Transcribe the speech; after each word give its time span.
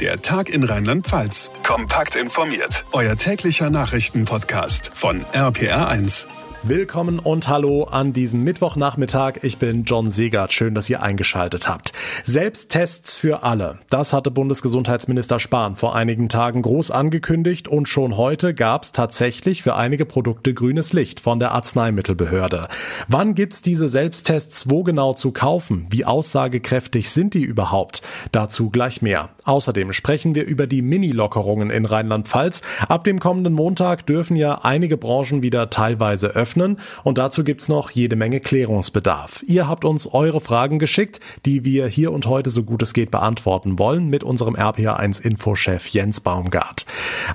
Der 0.00 0.20
Tag 0.20 0.48
in 0.48 0.64
Rheinland-Pfalz. 0.64 1.52
Kompakt 1.62 2.16
informiert. 2.16 2.84
Euer 2.90 3.14
täglicher 3.14 3.70
Nachrichtenpodcast 3.70 4.90
von 4.92 5.24
RPR1. 5.32 6.26
Willkommen 6.64 7.18
und 7.18 7.46
hallo 7.46 7.84
an 7.84 8.12
diesem 8.12 8.42
Mittwochnachmittag. 8.42 9.40
Ich 9.42 9.58
bin 9.58 9.84
John 9.84 10.10
Segert. 10.10 10.52
Schön, 10.52 10.74
dass 10.74 10.88
ihr 10.90 11.02
eingeschaltet 11.02 11.68
habt. 11.68 11.92
Selbsttests 12.24 13.16
für 13.16 13.42
alle. 13.42 13.78
Das 13.90 14.12
hatte 14.12 14.30
Bundesgesundheitsminister 14.30 15.38
Spahn 15.38 15.76
vor 15.76 15.94
einigen 15.94 16.28
Tagen 16.28 16.62
groß 16.62 16.90
angekündigt 16.90 17.68
und 17.68 17.86
schon 17.86 18.16
heute 18.16 18.54
gab 18.54 18.84
es 18.84 18.92
tatsächlich 18.92 19.62
für 19.62 19.76
einige 19.76 20.06
Produkte 20.06 20.54
grünes 20.54 20.94
Licht 20.94 21.20
von 21.20 21.38
der 21.38 21.52
Arzneimittelbehörde. 21.52 22.66
Wann 23.08 23.34
gibt's 23.34 23.60
diese 23.60 23.86
Selbsttests 23.86 24.70
wo 24.70 24.82
genau 24.82 25.12
zu 25.12 25.32
kaufen? 25.32 25.86
Wie 25.90 26.06
aussagekräftig 26.06 27.10
sind 27.10 27.34
die 27.34 27.44
überhaupt? 27.44 28.00
Dazu 28.32 28.70
gleich 28.70 29.02
mehr. 29.02 29.28
Außerdem 29.44 29.92
sprechen 29.92 30.34
wir 30.34 30.44
über 30.44 30.66
die 30.66 30.82
Mini-Lockerungen 30.82 31.70
in 31.70 31.86
Rheinland-Pfalz. 31.86 32.62
Ab 32.88 33.04
dem 33.04 33.20
kommenden 33.20 33.52
Montag 33.52 34.06
dürfen 34.06 34.36
ja 34.36 34.60
einige 34.62 34.96
Branchen 34.96 35.42
wieder 35.42 35.70
teilweise 35.70 36.28
öffnen. 36.28 36.78
Und 37.02 37.18
dazu 37.18 37.44
gibt's 37.44 37.68
noch 37.68 37.90
jede 37.90 38.16
Menge 38.16 38.40
Klärungsbedarf. 38.40 39.44
Ihr 39.46 39.68
habt 39.68 39.84
uns 39.84 40.06
eure 40.12 40.40
Fragen 40.40 40.78
geschickt, 40.78 41.20
die 41.44 41.64
wir 41.64 41.86
hier 41.86 42.12
und 42.12 42.26
heute 42.26 42.50
so 42.50 42.62
gut 42.62 42.82
es 42.82 42.94
geht 42.94 43.10
beantworten 43.10 43.78
wollen 43.78 44.08
mit 44.08 44.24
unserem 44.24 44.56
RPA1-Infochef 44.56 45.88
Jens 45.88 46.20
Baumgart. 46.20 46.86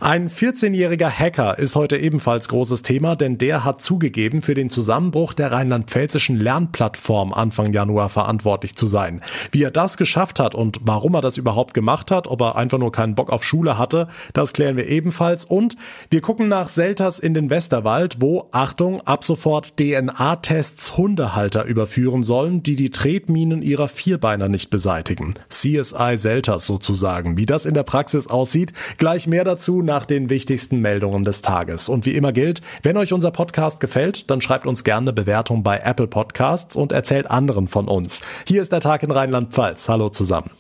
Ein 0.02 0.30
14-jähriger 0.30 1.10
Hacker 1.10 1.60
ist 1.60 1.76
heute 1.76 1.98
ebenfalls 1.98 2.48
großes 2.50 2.82
Thema, 2.82 3.16
denn 3.16 3.38
der 3.38 3.66
hat 3.66 3.82
zugegeben, 3.82 4.42
für 4.42 4.54
den 4.54 4.70
Zusammenbruch 4.70 5.34
der 5.34 5.52
rheinland-pfälzischen 5.52 6.38
Lernplattform 6.38 7.34
Anfang 7.34 7.74
Januar 7.74 8.10
verantwortlich 8.10 8.76
zu 8.76 8.88
sein. 8.88 9.22
Wie 9.52 9.64
er 9.64 9.72
das 9.72 9.98
geschafft 9.98 10.40
hat 10.40 10.56
und 10.56 10.80
warum 10.82 11.14
er 11.14 11.22
das 11.22 11.38
überhaupt 11.38 11.74
gemacht 11.74 11.99
hat, 12.12 12.28
ob 12.28 12.42
er 12.42 12.56
einfach 12.56 12.78
nur 12.78 12.92
keinen 12.92 13.16
Bock 13.16 13.30
auf 13.30 13.44
Schule 13.44 13.78
hatte, 13.78 14.08
das 14.34 14.54
klären 14.54 14.78
wir 14.78 14.88
ebenfalls. 14.88 15.46
Und 15.46 15.76
wir 16.10 16.22
gucken 16.22 16.48
nach 16.48 16.70
Selters 16.70 17.20
in 17.20 17.34
den 17.34 17.50
Westerwald, 17.50 18.18
wo, 18.20 18.48
Achtung, 18.52 19.02
ab 19.02 19.24
sofort 19.24 19.78
DNA-Tests 19.78 20.98
Hundehalter 20.98 21.66
überführen 21.66 22.24
sollen, 22.24 22.64
die 22.64 22.76
die 22.76 22.90
Tretminen 22.90 23.62
ihrer 23.62 23.88
Vierbeiner 23.88 24.50
nicht 24.50 24.70
beseitigen. 24.70 25.34
CSI 25.50 26.16
Selters 26.16 26.66
sozusagen. 26.66 27.38
Wie 27.38 27.46
das 27.46 27.66
in 27.66 27.74
der 27.74 27.84
Praxis 27.84 28.28
aussieht, 28.28 28.74
gleich 28.98 29.28
mehr 29.28 29.44
dazu 29.44 29.82
nach 29.82 30.06
den 30.06 30.30
wichtigsten 30.30 30.80
Meldungen 30.80 31.24
des 31.24 31.42
Tages. 31.42 31.90
Und 31.90 32.06
wie 32.06 32.16
immer 32.16 32.32
gilt, 32.32 32.62
wenn 32.84 32.98
euch 32.98 33.14
unser 33.14 33.32
Podcast 33.32 33.80
gefällt, 33.80 34.30
dann 34.30 34.42
schreibt 34.42 34.66
uns 34.66 34.84
gerne 34.84 35.10
eine 35.10 35.14
Bewertung 35.14 35.64
bei 35.64 35.80
Apple 35.80 36.08
Podcasts 36.08 36.76
und 36.76 36.92
erzählt 36.92 37.30
anderen 37.30 37.68
von 37.68 37.88
uns. 37.88 38.22
Hier 38.48 38.62
ist 38.62 38.72
der 38.72 38.82
Tag 38.82 39.04
in 39.04 39.12
Rheinland-Pfalz. 39.12 39.90
Hallo 39.90 40.10
zusammen. 40.10 40.59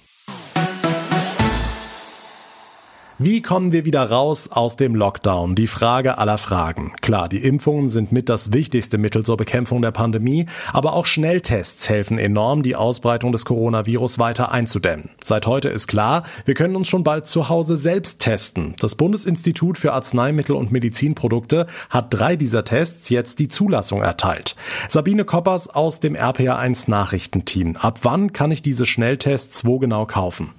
Wie 3.21 3.41
kommen 3.41 3.73
wir 3.73 3.83
wieder 3.83 4.09
raus 4.09 4.49
aus 4.49 4.77
dem 4.77 4.95
Lockdown? 4.95 5.53
Die 5.53 5.67
Frage 5.67 6.19
aller 6.19 6.37
Fragen. 6.37 6.93
Klar, 7.01 7.27
die 7.27 7.43
Impfungen 7.43 7.89
sind 7.89 8.13
mit 8.13 8.29
das 8.29 8.53
wichtigste 8.53 8.97
Mittel 8.97 9.25
zur 9.25 9.35
Bekämpfung 9.35 9.81
der 9.81 9.91
Pandemie, 9.91 10.45
aber 10.71 10.93
auch 10.93 11.05
Schnelltests 11.05 11.89
helfen 11.89 12.17
enorm, 12.17 12.63
die 12.63 12.77
Ausbreitung 12.77 13.33
des 13.33 13.43
Coronavirus 13.43 14.19
weiter 14.19 14.53
einzudämmen. 14.53 15.09
Seit 15.21 15.47
heute 15.47 15.67
ist 15.67 15.87
klar, 15.87 16.23
wir 16.45 16.53
können 16.53 16.77
uns 16.77 16.87
schon 16.87 17.03
bald 17.03 17.27
zu 17.27 17.49
Hause 17.49 17.75
selbst 17.75 18.19
testen. 18.19 18.73
Das 18.79 18.95
Bundesinstitut 18.95 19.77
für 19.77 19.91
Arzneimittel 19.91 20.55
und 20.55 20.71
Medizinprodukte 20.71 21.67
hat 21.89 22.13
drei 22.13 22.37
dieser 22.37 22.63
Tests 22.63 23.09
jetzt 23.09 23.39
die 23.39 23.49
Zulassung 23.49 24.01
erteilt. 24.01 24.55
Sabine 24.87 25.25
Koppers 25.25 25.67
aus 25.67 25.99
dem 25.99 26.15
RPA1 26.15 26.89
Nachrichtenteam. 26.89 27.75
Ab 27.75 27.99
wann 28.03 28.31
kann 28.31 28.51
ich 28.51 28.61
diese 28.61 28.85
Schnelltests 28.85 29.65
wo 29.65 29.77
genau 29.77 30.05
kaufen? 30.05 30.53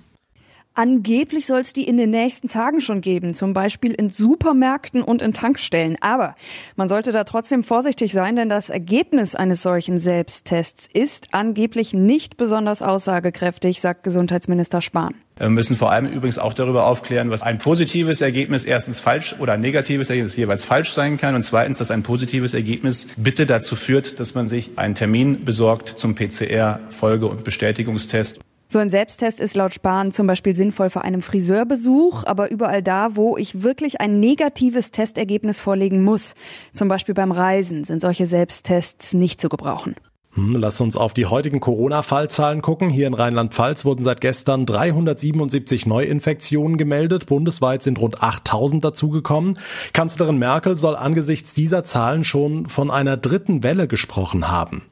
Angeblich 0.74 1.46
soll 1.46 1.60
es 1.60 1.72
die 1.72 1.88
in 1.88 1.96
den 1.96 2.10
nächsten 2.10 2.48
Tagen 2.48 2.80
schon 2.80 3.00
geben, 3.00 3.34
zum 3.34 3.52
Beispiel 3.52 3.92
in 3.92 4.08
Supermärkten 4.08 5.02
und 5.02 5.20
in 5.20 5.32
Tankstellen. 5.32 5.96
Aber 6.00 6.36
man 6.76 6.88
sollte 6.88 7.10
da 7.10 7.24
trotzdem 7.24 7.64
vorsichtig 7.64 8.12
sein, 8.12 8.36
denn 8.36 8.48
das 8.48 8.70
Ergebnis 8.70 9.34
eines 9.34 9.62
solchen 9.62 9.98
Selbsttests 9.98 10.88
ist 10.92 11.28
angeblich 11.32 11.92
nicht 11.92 12.36
besonders 12.36 12.82
aussagekräftig, 12.82 13.80
sagt 13.80 14.04
Gesundheitsminister 14.04 14.80
Spahn. 14.80 15.16
Wir 15.38 15.48
müssen 15.48 15.74
vor 15.74 15.90
allem 15.90 16.06
übrigens 16.06 16.38
auch 16.38 16.52
darüber 16.52 16.86
aufklären, 16.86 17.30
was 17.30 17.42
ein 17.42 17.58
positives 17.58 18.20
Ergebnis 18.20 18.64
erstens 18.64 19.00
falsch 19.00 19.34
oder 19.40 19.54
ein 19.54 19.60
negatives 19.60 20.08
Ergebnis 20.08 20.36
jeweils 20.36 20.64
falsch 20.64 20.92
sein 20.92 21.18
kann 21.18 21.34
und 21.34 21.42
zweitens, 21.42 21.78
dass 21.78 21.90
ein 21.90 22.04
positives 22.04 22.54
Ergebnis 22.54 23.08
bitte 23.16 23.44
dazu 23.44 23.74
führt, 23.74 24.20
dass 24.20 24.34
man 24.34 24.46
sich 24.46 24.72
einen 24.76 24.94
Termin 24.94 25.44
besorgt 25.44 25.88
zum 25.88 26.14
PCR-Folge- 26.14 27.26
und 27.26 27.42
Bestätigungstest. 27.42 28.38
So 28.72 28.78
ein 28.78 28.88
Selbsttest 28.88 29.40
ist 29.40 29.56
laut 29.56 29.74
Spahn 29.74 30.12
zum 30.12 30.28
Beispiel 30.28 30.54
sinnvoll 30.54 30.90
für 30.90 31.02
einen 31.02 31.22
Friseurbesuch, 31.22 32.22
aber 32.22 32.52
überall 32.52 32.84
da, 32.84 33.16
wo 33.16 33.36
ich 33.36 33.64
wirklich 33.64 34.00
ein 34.00 34.20
negatives 34.20 34.92
Testergebnis 34.92 35.58
vorlegen 35.58 36.04
muss, 36.04 36.36
zum 36.72 36.86
Beispiel 36.86 37.16
beim 37.16 37.32
Reisen, 37.32 37.82
sind 37.82 38.00
solche 38.00 38.26
Selbsttests 38.26 39.12
nicht 39.12 39.40
zu 39.40 39.48
gebrauchen. 39.48 39.96
Hm, 40.34 40.54
lass 40.54 40.80
uns 40.80 40.96
auf 40.96 41.14
die 41.14 41.26
heutigen 41.26 41.58
Corona-Fallzahlen 41.58 42.62
gucken. 42.62 42.90
Hier 42.90 43.08
in 43.08 43.14
Rheinland-Pfalz 43.14 43.84
wurden 43.84 44.04
seit 44.04 44.20
gestern 44.20 44.66
377 44.66 45.86
Neuinfektionen 45.86 46.76
gemeldet. 46.76 47.26
Bundesweit 47.26 47.82
sind 47.82 47.98
rund 47.98 48.22
8000 48.22 48.84
dazugekommen. 48.84 49.58
Kanzlerin 49.92 50.38
Merkel 50.38 50.76
soll 50.76 50.94
angesichts 50.94 51.54
dieser 51.54 51.82
Zahlen 51.82 52.22
schon 52.22 52.68
von 52.68 52.92
einer 52.92 53.16
dritten 53.16 53.64
Welle 53.64 53.88
gesprochen 53.88 54.48
haben. 54.48 54.82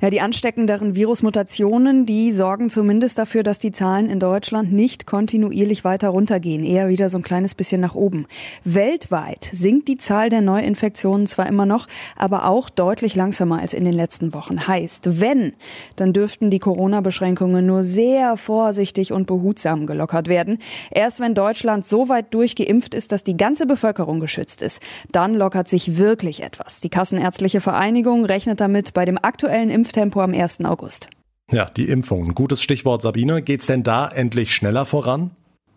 Ja, 0.00 0.10
die 0.10 0.20
ansteckenderen 0.20 0.94
Virusmutationen, 0.94 2.06
die 2.06 2.30
sorgen 2.30 2.70
zumindest 2.70 3.18
dafür, 3.18 3.42
dass 3.42 3.58
die 3.58 3.72
Zahlen 3.72 4.08
in 4.08 4.20
Deutschland 4.20 4.72
nicht 4.72 5.06
kontinuierlich 5.06 5.82
weiter 5.82 6.10
runtergehen, 6.10 6.62
eher 6.62 6.88
wieder 6.88 7.10
so 7.10 7.18
ein 7.18 7.24
kleines 7.24 7.56
bisschen 7.56 7.80
nach 7.80 7.96
oben. 7.96 8.26
Weltweit 8.62 9.50
sinkt 9.52 9.88
die 9.88 9.96
Zahl 9.96 10.30
der 10.30 10.40
Neuinfektionen 10.40 11.26
zwar 11.26 11.48
immer 11.48 11.66
noch, 11.66 11.88
aber 12.14 12.46
auch 12.46 12.70
deutlich 12.70 13.16
langsamer 13.16 13.58
als 13.58 13.74
in 13.74 13.84
den 13.84 13.92
letzten 13.92 14.34
Wochen. 14.34 14.68
Heißt, 14.68 15.20
wenn, 15.20 15.54
dann 15.96 16.12
dürften 16.12 16.50
die 16.50 16.60
Corona-Beschränkungen 16.60 17.66
nur 17.66 17.82
sehr 17.82 18.36
vorsichtig 18.36 19.12
und 19.12 19.26
behutsam 19.26 19.88
gelockert 19.88 20.28
werden. 20.28 20.58
Erst 20.92 21.18
wenn 21.18 21.34
Deutschland 21.34 21.84
so 21.84 22.08
weit 22.08 22.32
durchgeimpft 22.34 22.94
ist, 22.94 23.10
dass 23.10 23.24
die 23.24 23.36
ganze 23.36 23.66
Bevölkerung 23.66 24.20
geschützt 24.20 24.62
ist, 24.62 24.80
dann 25.10 25.34
lockert 25.34 25.66
sich 25.66 25.98
wirklich 25.98 26.44
etwas. 26.44 26.78
Die 26.78 26.88
Kassenärztliche 26.88 27.60
Vereinigung 27.60 28.24
rechnet 28.24 28.60
damit 28.60 28.94
bei 28.94 29.04
dem 29.04 29.18
aktuellen 29.20 29.70
Impf 29.70 29.87
Impftempo 29.88 30.20
am 30.20 30.34
1. 30.34 30.66
August. 30.66 31.08
Ja, 31.50 31.64
die 31.64 31.88
Impfung. 31.88 32.34
Gutes 32.34 32.62
Stichwort, 32.62 33.00
Sabine. 33.00 33.40
Geht's 33.40 33.64
denn 33.64 33.82
da 33.82 34.06
endlich 34.06 34.52
schneller 34.52 34.84
voran? 34.84 35.30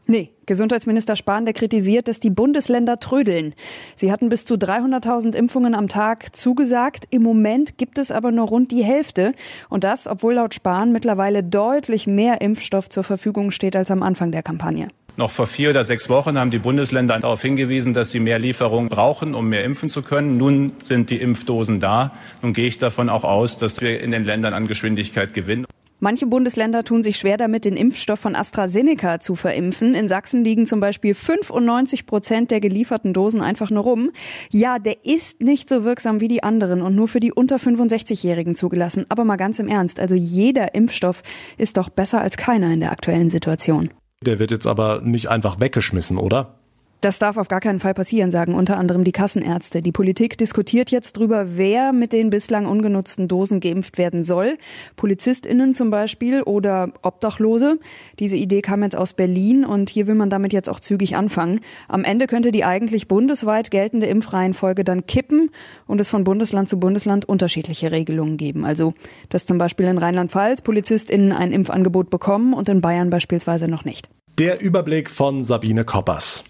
Nee, 0.06 0.32
Gesundheitsminister 0.46 1.16
Spahn, 1.16 1.46
der 1.46 1.54
kritisiert, 1.54 2.10
dass 2.10 2.20
die 2.20 2.30
Bundesländer 2.30 3.00
trödeln. 3.00 3.54
Sie 3.96 4.12
hatten 4.12 4.28
bis 4.28 4.44
zu 4.44 4.56
300.000 4.56 5.34
Impfungen 5.34 5.74
am 5.74 5.88
Tag 5.88 6.36
zugesagt. 6.36 7.06
Im 7.10 7.22
Moment 7.22 7.78
gibt 7.78 7.98
es 7.98 8.12
aber 8.12 8.34
nur 8.34 8.50
rund 8.50 8.72
die 8.74 8.84
Hälfte. 8.84 9.32
Und 9.70 9.86
das, 9.86 10.08
obwohl 10.08 10.34
laut 10.34 10.54
Spahn 10.54 10.92
mittlerweile 10.92 11.42
deutlich 11.42 12.06
mehr 12.06 12.42
Impfstoff 12.42 12.90
zur 12.90 13.06
Verfügung 13.06 13.52
steht 13.52 13.78
als 13.78 13.92
am 13.92 14.04
Anfang 14.04 14.34
der 14.34 14.44
Kampagne. 14.44 14.90
Noch 15.18 15.32
vor 15.32 15.46
vier 15.46 15.72
oder 15.72 15.84
sechs 15.84 16.10
Wochen 16.10 16.38
haben 16.38 16.52
die 16.52 16.60
Bundesländer 16.60 17.20
darauf 17.20 17.42
hingewiesen, 17.42 17.94
dass 17.94 18.12
sie 18.12 18.20
mehr 18.20 18.40
Lieferungen 18.40 18.90
brauchen, 18.90 19.36
um 19.36 19.50
mehr 19.50 19.64
impfen 19.64 19.90
zu 19.90 20.02
können. 20.02 20.38
Nun 20.38 20.72
sind 20.82 21.10
die 21.10 21.18
Impfdosen 21.18 21.80
da. 21.80 22.12
Nun 22.42 22.54
gehe 22.54 22.68
ich 22.68 22.78
davon 22.78 23.10
auch 23.10 23.24
aus, 23.24 23.58
dass 23.58 23.82
wir 23.82 24.02
in 24.02 24.12
den 24.12 24.24
Ländern 24.24 24.54
an 24.54 24.68
Geschwindigkeit 24.68 25.34
gewinnen. 25.34 25.66
Manche 26.04 26.26
Bundesländer 26.26 26.84
tun 26.84 27.04
sich 27.04 27.18
schwer 27.18 27.38
damit, 27.38 27.64
den 27.64 27.78
Impfstoff 27.78 28.20
von 28.20 28.36
AstraZeneca 28.36 29.20
zu 29.20 29.36
verimpfen. 29.36 29.94
In 29.94 30.08
Sachsen 30.08 30.44
liegen 30.44 30.66
zum 30.66 30.80
Beispiel 30.80 31.14
95 31.14 32.08
Prozent 32.08 32.50
der 32.50 32.60
gelieferten 32.60 33.14
Dosen 33.14 33.40
einfach 33.40 33.70
nur 33.70 33.84
rum. 33.84 34.10
Ja, 34.50 34.80
der 34.80 35.06
ist 35.06 35.42
nicht 35.42 35.70
so 35.70 35.84
wirksam 35.84 36.20
wie 36.20 36.28
die 36.28 36.42
anderen 36.42 36.82
und 36.82 36.96
nur 36.96 37.08
für 37.08 37.20
die 37.20 37.32
unter 37.32 37.58
65-Jährigen 37.58 38.56
zugelassen. 38.56 39.06
Aber 39.10 39.26
mal 39.26 39.36
ganz 39.36 39.60
im 39.60 39.68
Ernst, 39.68 40.00
also 40.00 40.16
jeder 40.16 40.74
Impfstoff 40.74 41.22
ist 41.60 41.78
doch 41.78 41.90
besser 41.90 42.20
als 42.20 42.36
keiner 42.36 42.74
in 42.74 42.80
der 42.80 42.92
aktuellen 42.92 43.30
Situation. 43.30 43.92
Der 44.24 44.38
wird 44.38 44.52
jetzt 44.52 44.68
aber 44.68 45.02
nicht 45.02 45.30
einfach 45.30 45.60
weggeschmissen, 45.60 46.18
oder? 46.18 46.61
Das 47.02 47.18
darf 47.18 47.38
auf 47.38 47.48
gar 47.48 47.62
keinen 47.62 47.80
Fall 47.80 47.96
passieren, 47.96 48.30
sagen 48.30 48.54
unter 48.54 48.78
anderem 48.78 49.04
die 49.04 49.12
Kassenärzte. 49.12 49.82
Die 49.82 49.92
Politik 49.92 50.38
diskutiert 50.38 50.92
jetzt 50.92 51.14
drüber, 51.14 51.58
wer 51.58 51.94
mit 51.94 52.14
den 52.14 52.30
bislang 52.30 52.68
ungenutzten 52.68 53.28
Dosen 53.28 53.60
geimpft 53.60 53.98
werden 53.98 54.24
soll. 54.24 54.60
PolizistInnen 54.98 55.74
zum 55.74 55.90
Beispiel 55.90 56.44
oder 56.44 56.94
Obdachlose. 57.02 57.80
Diese 58.20 58.36
Idee 58.36 58.62
kam 58.62 58.84
jetzt 58.84 58.96
aus 58.96 59.14
Berlin 59.14 59.66
und 59.66 59.90
hier 59.90 60.06
will 60.06 60.14
man 60.14 60.30
damit 60.30 60.54
jetzt 60.54 60.70
auch 60.70 60.80
zügig 60.80 61.16
anfangen. 61.16 61.62
Am 61.88 62.04
Ende 62.04 62.28
könnte 62.28 62.52
die 62.52 62.64
eigentlich 62.64 63.08
bundesweit 63.08 63.72
geltende 63.72 64.06
Impfreihenfolge 64.06 64.84
dann 64.84 65.08
kippen 65.08 65.50
und 65.88 66.00
es 66.00 66.12
von 66.12 66.24
Bundesland 66.24 66.70
zu 66.70 66.80
Bundesland 66.80 67.26
unterschiedliche 67.26 67.92
Regelungen 67.92 68.38
geben. 68.38 68.64
Also, 68.64 68.94
dass 69.30 69.48
zum 69.48 69.58
Beispiel 69.58 69.88
in 69.88 69.98
Rheinland-Pfalz 69.98 70.62
PolizistInnen 70.62 71.32
ein 71.32 71.52
Impfangebot 71.52 72.12
bekommen 72.12 72.54
und 72.54 72.70
in 72.70 72.80
Bayern 72.80 73.10
beispielsweise 73.10 73.68
noch 73.68 73.86
nicht. 73.86 74.08
Der 74.38 74.62
Überblick 74.62 75.10
von 75.10 75.44
Sabine 75.44 75.84
Koppers. 75.84 76.44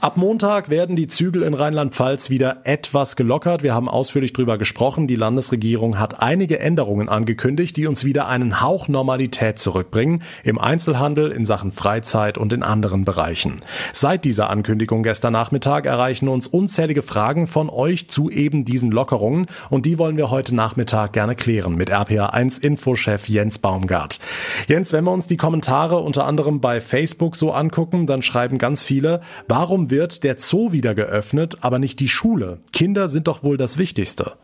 Ab 0.00 0.16
Montag 0.16 0.70
werden 0.70 0.94
die 0.94 1.08
Zügel 1.08 1.42
in 1.42 1.54
Rheinland-Pfalz 1.54 2.30
wieder 2.30 2.58
etwas 2.62 3.16
gelockert. 3.16 3.64
Wir 3.64 3.74
haben 3.74 3.88
ausführlich 3.88 4.32
drüber 4.32 4.56
gesprochen. 4.56 5.08
Die 5.08 5.16
Landesregierung 5.16 5.98
hat 5.98 6.22
einige 6.22 6.60
Änderungen 6.60 7.08
angekündigt, 7.08 7.76
die 7.76 7.88
uns 7.88 8.04
wieder 8.04 8.28
einen 8.28 8.60
Hauch 8.60 8.86
Normalität 8.86 9.58
zurückbringen. 9.58 10.22
Im 10.44 10.60
Einzelhandel, 10.60 11.32
in 11.32 11.44
Sachen 11.44 11.72
Freizeit 11.72 12.38
und 12.38 12.52
in 12.52 12.62
anderen 12.62 13.04
Bereichen. 13.04 13.56
Seit 13.92 14.24
dieser 14.24 14.50
Ankündigung 14.50 15.02
gestern 15.02 15.32
Nachmittag 15.32 15.84
erreichen 15.84 16.28
uns 16.28 16.46
unzählige 16.46 17.02
Fragen 17.02 17.48
von 17.48 17.68
euch 17.68 18.08
zu 18.08 18.30
eben 18.30 18.64
diesen 18.64 18.92
Lockerungen. 18.92 19.46
Und 19.68 19.84
die 19.84 19.98
wollen 19.98 20.16
wir 20.16 20.30
heute 20.30 20.54
Nachmittag 20.54 21.12
gerne 21.12 21.34
klären 21.34 21.74
mit 21.74 21.90
RPA1 21.90 22.62
Infochef 22.62 23.28
Jens 23.28 23.58
Baumgart. 23.58 24.20
Jens, 24.68 24.92
wenn 24.92 25.02
wir 25.02 25.12
uns 25.12 25.26
die 25.26 25.36
Kommentare 25.36 25.98
unter 25.98 26.24
anderem 26.24 26.60
bei 26.60 26.80
Facebook 26.80 27.34
so 27.34 27.50
angucken, 27.50 28.06
dann 28.06 28.22
schreiben 28.22 28.58
ganz 28.58 28.84
viele, 28.84 29.22
warum 29.48 29.87
wird 29.90 30.24
der 30.24 30.36
Zoo 30.38 30.72
wieder 30.72 30.94
geöffnet, 30.94 31.58
aber 31.60 31.78
nicht 31.78 32.00
die 32.00 32.08
Schule? 32.08 32.60
Kinder 32.72 33.08
sind 33.08 33.28
doch 33.28 33.42
wohl 33.42 33.56
das 33.56 33.78
Wichtigste. 33.78 34.34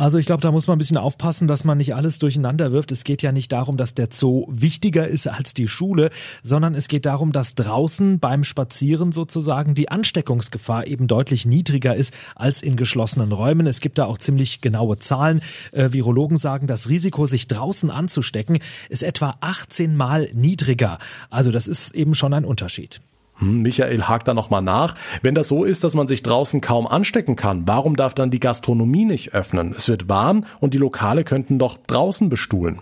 Also 0.00 0.16
ich 0.16 0.24
glaube, 0.24 0.40
da 0.40 0.50
muss 0.50 0.66
man 0.66 0.76
ein 0.76 0.78
bisschen 0.78 0.96
aufpassen, 0.96 1.46
dass 1.46 1.64
man 1.64 1.76
nicht 1.76 1.94
alles 1.94 2.18
durcheinander 2.18 2.72
wirft. 2.72 2.90
Es 2.90 3.04
geht 3.04 3.20
ja 3.20 3.32
nicht 3.32 3.52
darum, 3.52 3.76
dass 3.76 3.92
der 3.92 4.08
Zoo 4.10 4.46
wichtiger 4.48 5.06
ist 5.06 5.26
als 5.26 5.52
die 5.52 5.68
Schule, 5.68 6.08
sondern 6.42 6.74
es 6.74 6.88
geht 6.88 7.04
darum, 7.04 7.32
dass 7.32 7.54
draußen 7.54 8.18
beim 8.18 8.42
Spazieren 8.42 9.12
sozusagen 9.12 9.74
die 9.74 9.90
Ansteckungsgefahr 9.90 10.86
eben 10.86 11.06
deutlich 11.06 11.44
niedriger 11.44 11.94
ist 11.94 12.14
als 12.34 12.62
in 12.62 12.76
geschlossenen 12.76 13.30
Räumen. 13.30 13.66
Es 13.66 13.80
gibt 13.80 13.98
da 13.98 14.06
auch 14.06 14.16
ziemlich 14.16 14.62
genaue 14.62 14.96
Zahlen. 14.96 15.42
Äh, 15.72 15.92
Virologen 15.92 16.38
sagen, 16.38 16.66
das 16.66 16.88
Risiko, 16.88 17.26
sich 17.26 17.46
draußen 17.46 17.90
anzustecken, 17.90 18.60
ist 18.88 19.02
etwa 19.02 19.36
18 19.42 19.94
Mal 19.94 20.30
niedriger. 20.32 20.98
Also 21.28 21.52
das 21.52 21.68
ist 21.68 21.94
eben 21.94 22.14
schon 22.14 22.32
ein 22.32 22.46
Unterschied. 22.46 23.02
Hm, 23.40 23.62
Michael 23.62 24.04
hakt 24.04 24.28
da 24.28 24.34
nochmal 24.34 24.62
nach. 24.62 24.94
Wenn 25.22 25.34
das 25.34 25.48
so 25.48 25.64
ist, 25.64 25.84
dass 25.84 25.94
man 25.94 26.06
sich 26.06 26.22
draußen 26.22 26.60
kaum 26.60 26.86
anstecken 26.86 27.36
kann, 27.36 27.66
warum 27.66 27.96
darf 27.96 28.14
dann 28.14 28.30
die 28.30 28.40
Gastronomie 28.40 29.04
nicht 29.04 29.34
öffnen? 29.34 29.74
Es 29.76 29.88
wird 29.88 30.08
warm 30.08 30.44
und 30.60 30.74
die 30.74 30.78
Lokale 30.78 31.24
könnten 31.24 31.58
doch 31.58 31.78
draußen 31.86 32.28
bestuhlen. 32.28 32.80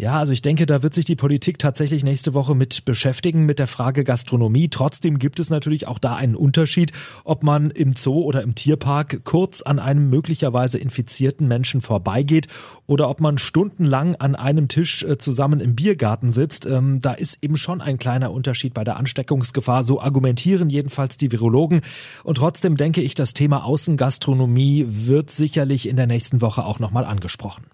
Ja, 0.00 0.18
also 0.18 0.32
ich 0.32 0.40
denke, 0.40 0.64
da 0.64 0.82
wird 0.82 0.94
sich 0.94 1.04
die 1.04 1.14
Politik 1.14 1.58
tatsächlich 1.58 2.04
nächste 2.04 2.32
Woche 2.32 2.54
mit 2.54 2.86
beschäftigen, 2.86 3.44
mit 3.44 3.58
der 3.58 3.66
Frage 3.66 4.02
Gastronomie. 4.02 4.70
Trotzdem 4.70 5.18
gibt 5.18 5.38
es 5.38 5.50
natürlich 5.50 5.86
auch 5.88 5.98
da 5.98 6.14
einen 6.14 6.36
Unterschied, 6.36 6.92
ob 7.24 7.42
man 7.42 7.70
im 7.70 7.94
Zoo 7.94 8.22
oder 8.22 8.40
im 8.40 8.54
Tierpark 8.54 9.24
kurz 9.24 9.60
an 9.60 9.78
einem 9.78 10.08
möglicherweise 10.08 10.78
infizierten 10.78 11.46
Menschen 11.48 11.82
vorbeigeht 11.82 12.46
oder 12.86 13.10
ob 13.10 13.20
man 13.20 13.36
stundenlang 13.36 14.14
an 14.14 14.36
einem 14.36 14.68
Tisch 14.68 15.02
äh, 15.02 15.18
zusammen 15.18 15.60
im 15.60 15.74
Biergarten 15.74 16.30
sitzt. 16.30 16.64
Ähm, 16.64 17.02
da 17.02 17.12
ist 17.12 17.36
eben 17.42 17.58
schon 17.58 17.82
ein 17.82 17.98
kleiner 17.98 18.32
Unterschied 18.32 18.72
bei 18.72 18.84
der 18.84 18.96
Ansteckungsgefahr. 18.96 19.84
So 19.84 20.00
argumentieren 20.00 20.70
jedenfalls 20.70 21.18
die 21.18 21.30
Virologen. 21.30 21.82
Und 22.24 22.36
trotzdem 22.36 22.78
denke 22.78 23.02
ich, 23.02 23.14
das 23.14 23.34
Thema 23.34 23.64
Außengastronomie 23.64 24.86
wird 24.88 25.30
sicherlich 25.30 25.86
in 25.86 25.96
der 25.96 26.06
nächsten 26.06 26.40
Woche 26.40 26.64
auch 26.64 26.78
nochmal 26.78 27.04
angesprochen. 27.04 27.66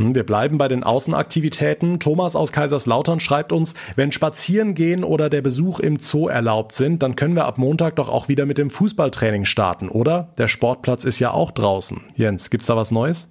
Hm, 0.00 0.14
wir 0.14 0.24
bleiben 0.24 0.56
bei 0.56 0.66
den 0.66 0.82
Außenaktivitäten. 0.82 2.00
Thomas 2.00 2.34
aus 2.34 2.52
Kaiserslautern 2.52 3.20
schreibt 3.20 3.52
uns, 3.52 3.74
wenn 3.96 4.12
Spazierengehen 4.12 5.04
oder 5.04 5.28
der 5.28 5.42
Besuch 5.42 5.78
im 5.78 5.98
Zoo 5.98 6.26
erlaubt 6.26 6.74
sind, 6.74 7.02
dann 7.02 7.16
können 7.16 7.36
wir 7.36 7.44
ab 7.44 7.58
Montag 7.58 7.96
doch 7.96 8.08
auch 8.08 8.26
wieder 8.26 8.46
mit 8.46 8.56
dem 8.56 8.70
Fußballtraining 8.70 9.44
starten, 9.44 9.90
oder? 9.90 10.32
Der 10.38 10.48
Sportplatz 10.48 11.04
ist 11.04 11.18
ja 11.18 11.32
auch 11.32 11.50
draußen. 11.50 12.00
Jens, 12.16 12.48
gibt's 12.48 12.66
da 12.66 12.76
was 12.76 12.90
Neues? 12.90 13.28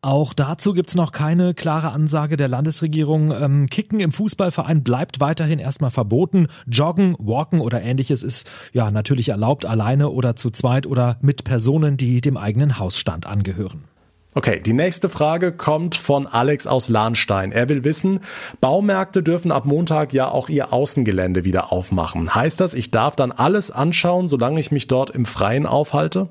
Auch 0.00 0.32
dazu 0.32 0.74
gibt's 0.74 0.94
noch 0.94 1.12
keine 1.12 1.54
klare 1.54 1.90
Ansage 1.90 2.36
der 2.36 2.48
Landesregierung. 2.48 3.32
Ähm, 3.32 3.66
Kicken 3.68 4.00
im 4.00 4.12
Fußballverein 4.12 4.82
bleibt 4.82 5.20
weiterhin 5.20 5.58
erstmal 5.58 5.90
verboten. 5.90 6.48
Joggen, 6.66 7.16
Walken 7.18 7.60
oder 7.60 7.82
ähnliches 7.82 8.22
ist 8.22 8.48
ja 8.72 8.90
natürlich 8.90 9.28
erlaubt, 9.28 9.66
alleine 9.66 10.10
oder 10.10 10.34
zu 10.34 10.50
zweit 10.50 10.86
oder 10.86 11.18
mit 11.20 11.42
Personen, 11.42 11.96
die 11.96 12.20
dem 12.20 12.36
eigenen 12.36 12.78
Hausstand 12.78 13.26
angehören. 13.26 13.87
Okay, 14.34 14.60
die 14.60 14.74
nächste 14.74 15.08
Frage 15.08 15.52
kommt 15.52 15.94
von 15.96 16.26
Alex 16.26 16.66
aus 16.66 16.88
Lahnstein. 16.90 17.50
Er 17.50 17.68
will 17.68 17.82
wissen, 17.82 18.20
Baumärkte 18.60 19.22
dürfen 19.22 19.50
ab 19.50 19.64
Montag 19.64 20.12
ja 20.12 20.30
auch 20.30 20.48
ihr 20.48 20.72
Außengelände 20.72 21.44
wieder 21.44 21.72
aufmachen. 21.72 22.34
Heißt 22.34 22.60
das, 22.60 22.74
ich 22.74 22.90
darf 22.90 23.16
dann 23.16 23.32
alles 23.32 23.70
anschauen, 23.70 24.28
solange 24.28 24.60
ich 24.60 24.70
mich 24.70 24.86
dort 24.86 25.10
im 25.10 25.24
Freien 25.24 25.66
aufhalte? 25.66 26.28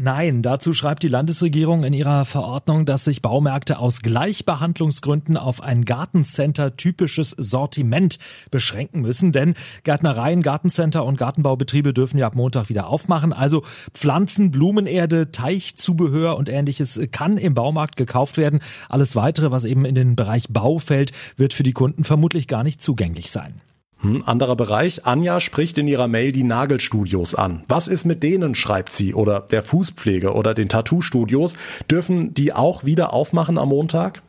Nein, 0.00 0.42
dazu 0.42 0.72
schreibt 0.72 1.04
die 1.04 1.08
Landesregierung 1.08 1.84
in 1.84 1.92
ihrer 1.92 2.24
Verordnung, 2.24 2.84
dass 2.84 3.04
sich 3.04 3.22
Baumärkte 3.22 3.78
aus 3.78 4.02
Gleichbehandlungsgründen 4.02 5.36
auf 5.36 5.62
ein 5.62 5.84
Gartencenter-typisches 5.84 7.30
Sortiment 7.30 8.18
beschränken 8.50 9.02
müssen, 9.02 9.30
denn 9.30 9.54
Gärtnereien, 9.84 10.42
Gartencenter 10.42 11.04
und 11.04 11.16
Gartenbaubetriebe 11.16 11.94
dürfen 11.94 12.18
ja 12.18 12.26
ab 12.26 12.34
Montag 12.34 12.68
wieder 12.68 12.88
aufmachen. 12.88 13.32
Also 13.32 13.62
Pflanzen, 13.94 14.50
Blumenerde, 14.50 15.30
Teichzubehör 15.30 16.36
und 16.36 16.48
ähnliches 16.48 17.00
kann 17.12 17.38
im 17.38 17.54
Baumarkt 17.54 17.96
gekauft 17.96 18.36
werden. 18.36 18.60
Alles 18.88 19.14
weitere, 19.14 19.52
was 19.52 19.64
eben 19.64 19.84
in 19.84 19.94
den 19.94 20.16
Bereich 20.16 20.48
Bau 20.50 20.78
fällt, 20.78 21.12
wird 21.36 21.54
für 21.54 21.62
die 21.62 21.72
Kunden 21.72 22.02
vermutlich 22.02 22.48
gar 22.48 22.64
nicht 22.64 22.82
zugänglich 22.82 23.30
sein. 23.30 23.60
Hm, 24.04 24.22
anderer 24.26 24.54
Bereich. 24.54 25.06
Anja 25.06 25.40
spricht 25.40 25.78
in 25.78 25.88
ihrer 25.88 26.08
Mail 26.08 26.30
die 26.30 26.44
Nagelstudios 26.44 27.34
an. 27.34 27.64
Was 27.68 27.88
ist 27.88 28.04
mit 28.04 28.22
denen, 28.22 28.54
schreibt 28.54 28.92
sie, 28.92 29.14
oder 29.14 29.40
der 29.40 29.62
Fußpflege 29.62 30.34
oder 30.34 30.52
den 30.52 30.68
Tattoo-Studios? 30.68 31.56
Dürfen 31.90 32.34
die 32.34 32.52
auch 32.52 32.84
wieder 32.84 33.14
aufmachen 33.14 33.56
am 33.56 33.70
Montag? 33.70 34.22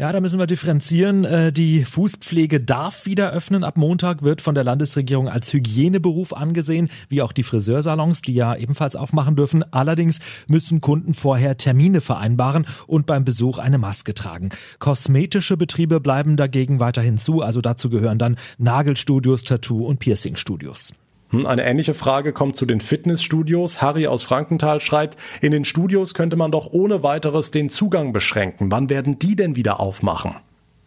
Ja, 0.00 0.12
da 0.12 0.20
müssen 0.20 0.38
wir 0.38 0.46
differenzieren. 0.46 1.24
Äh, 1.24 1.52
die 1.52 1.84
Fußpflege 1.84 2.60
darf 2.60 3.04
wieder 3.04 3.32
öffnen. 3.32 3.64
Ab 3.64 3.76
Montag 3.76 4.22
wird 4.22 4.40
von 4.40 4.54
der 4.54 4.62
Landesregierung 4.62 5.28
als 5.28 5.52
Hygieneberuf 5.52 6.32
angesehen, 6.32 6.88
wie 7.08 7.20
auch 7.20 7.32
die 7.32 7.42
Friseursalons, 7.42 8.22
die 8.22 8.34
ja 8.34 8.54
ebenfalls 8.54 8.94
aufmachen 8.94 9.34
dürfen. 9.34 9.64
Allerdings 9.72 10.20
müssen 10.46 10.80
Kunden 10.80 11.14
vorher 11.14 11.56
Termine 11.56 12.00
vereinbaren 12.00 12.64
und 12.86 13.06
beim 13.06 13.24
Besuch 13.24 13.58
eine 13.58 13.78
Maske 13.78 14.14
tragen. 14.14 14.50
Kosmetische 14.78 15.56
Betriebe 15.56 15.98
bleiben 15.98 16.36
dagegen 16.36 16.78
weiterhin 16.78 17.18
zu. 17.18 17.42
Also 17.42 17.60
dazu 17.60 17.90
gehören 17.90 18.20
dann 18.20 18.36
Nagelstudios, 18.56 19.42
Tattoo- 19.42 19.84
und 19.84 19.98
Piercingstudios. 19.98 20.94
Hm, 21.30 21.46
eine 21.46 21.64
ähnliche 21.64 21.94
Frage 21.94 22.32
kommt 22.32 22.56
zu 22.56 22.64
den 22.64 22.80
Fitnessstudios. 22.80 23.82
Harry 23.82 24.06
aus 24.06 24.22
Frankenthal 24.22 24.80
schreibt, 24.80 25.18
in 25.40 25.52
den 25.52 25.64
Studios 25.64 26.14
könnte 26.14 26.36
man 26.36 26.50
doch 26.50 26.68
ohne 26.72 27.02
weiteres 27.02 27.50
den 27.50 27.68
Zugang 27.68 28.12
beschränken. 28.12 28.70
Wann 28.70 28.88
werden 28.88 29.18
die 29.18 29.36
denn 29.36 29.56
wieder 29.56 29.80
aufmachen? 29.80 30.36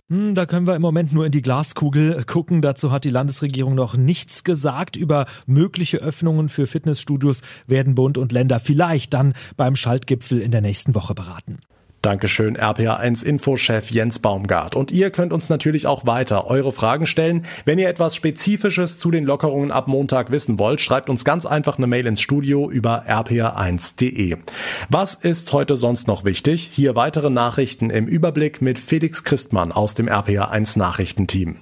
Hm, 0.10 0.36
da 0.36 0.46
können 0.46 0.68
wir 0.68 0.76
im 0.76 0.82
Moment 0.82 1.14
nur 1.14 1.26
in 1.26 1.32
die 1.32 1.42
Glaskugel 1.42 2.26
gucken. 2.26 2.62
Dazu 2.62 2.92
hat 2.92 3.06
die 3.06 3.10
Landesregierung 3.10 3.76
noch 3.76 3.96
nichts 3.96 4.44
gesagt. 4.44 4.98
Über 4.98 5.26
mögliche 5.46 6.00
Öffnungen 6.00 6.50
für 6.50 6.68
Fitnessstudios 6.68 7.42
werden 7.66 7.96
Bund 7.96 8.18
und 8.18 8.34
Länder 8.34 8.60
vielleicht 8.60 9.14
dann 9.14 9.34
beim 9.56 9.78
Schaltgipfel 9.78 10.42
in 10.42 10.52
der 10.52 10.62
nächsten 10.62 10.96
Woche 10.96 11.14
beraten. 11.14 11.60
Dankeschön, 12.02 12.58
RPA1 12.58 13.24
Infochef 13.24 13.92
Jens 13.92 14.20
Baumgart. 14.20 14.76
Und 14.76 14.92
ihr 14.92 15.12
könnt 15.12 15.34
uns 15.34 15.50
natürlich 15.50 15.86
auch 15.86 16.06
weiter 16.06 16.48
eure 16.48 16.72
Fragen 16.72 17.06
stellen. 17.06 17.46
Wenn 17.66 17.78
ihr 17.80 17.90
etwas 17.90 18.16
Spezifisches 18.16 18.98
zu 18.98 19.12
den 19.12 19.24
Lockerungen 19.24 19.72
ab 19.72 19.88
Montag 19.88 20.32
wissen 20.32 20.58
wollt, 20.58 20.82
schreibt 20.82 21.10
uns 21.10 21.24
ganz 21.24 21.46
einfach 21.46 21.78
eine 21.78 21.88
Mail 21.88 22.08
ins 22.08 22.22
Studio 22.22 22.70
über 22.72 23.06
rpa1.de. 23.08 24.38
Was 24.90 25.14
ist 25.14 25.54
heute 25.54 25.76
sonst 25.76 26.08
noch 26.08 26.26
wichtig? 26.26 26.70
Hier 26.72 26.96
weitere 26.96 27.30
Nachrichten 27.30 27.90
im 27.90 28.08
Überblick 28.08 28.62
mit 28.62 28.80
Felix 28.80 29.24
Christmann 29.24 29.72
aus 29.72 29.94
dem 29.94 30.10
RPA1 30.10 30.78
Nachrichtenteam. 30.78 31.58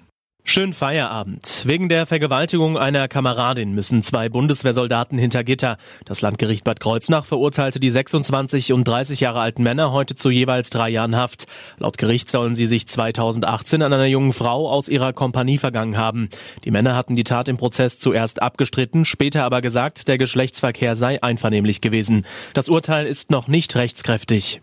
Schönen 0.52 0.74
Feierabend. 0.74 1.62
Wegen 1.68 1.90
der 1.90 2.08
Vergewaltigung 2.08 2.76
einer 2.76 3.08
Kameradin 3.08 3.74
müssen 3.74 4.02
zwei 4.02 4.30
Bundeswehrsoldaten 4.30 5.20
hinter 5.20 5.44
Gitter. 5.44 5.78
Das 6.06 6.24
Landgericht 6.24 6.64
Bad 6.64 6.80
Kreuznach 6.80 7.24
verurteilte 7.24 7.80
die 7.80 7.92
26 7.92 8.74
und 8.74 8.84
30 8.88 9.20
Jahre 9.20 9.42
alten 9.42 9.62
Männer 9.62 9.92
heute 9.92 10.16
zu 10.16 10.32
jeweils 10.32 10.72
drei 10.72 10.90
Jahren 10.90 11.16
Haft. 11.16 11.46
Laut 11.78 12.00
Gericht 12.00 12.32
sollen 12.32 12.56
sie 12.56 12.66
sich 12.66 12.88
2018 12.88 13.84
an 13.84 13.94
einer 13.94 14.08
jungen 14.08 14.34
Frau 14.34 14.68
aus 14.68 14.90
ihrer 14.90 15.14
Kompanie 15.14 15.60
vergangen 15.60 15.98
haben. 15.98 16.30
Die 16.66 16.72
Männer 16.72 16.96
hatten 16.96 17.16
die 17.16 17.24
Tat 17.24 17.48
im 17.48 17.58
Prozess 17.58 18.00
zuerst 18.00 18.42
abgestritten, 18.42 19.06
später 19.06 19.44
aber 19.44 19.62
gesagt, 19.62 20.08
der 20.08 20.18
Geschlechtsverkehr 20.18 20.96
sei 20.96 21.22
einvernehmlich 21.22 21.80
gewesen. 21.80 22.26
Das 22.56 22.70
Urteil 22.70 23.06
ist 23.06 23.30
noch 23.30 23.48
nicht 23.48 23.76
rechtskräftig. 23.76 24.62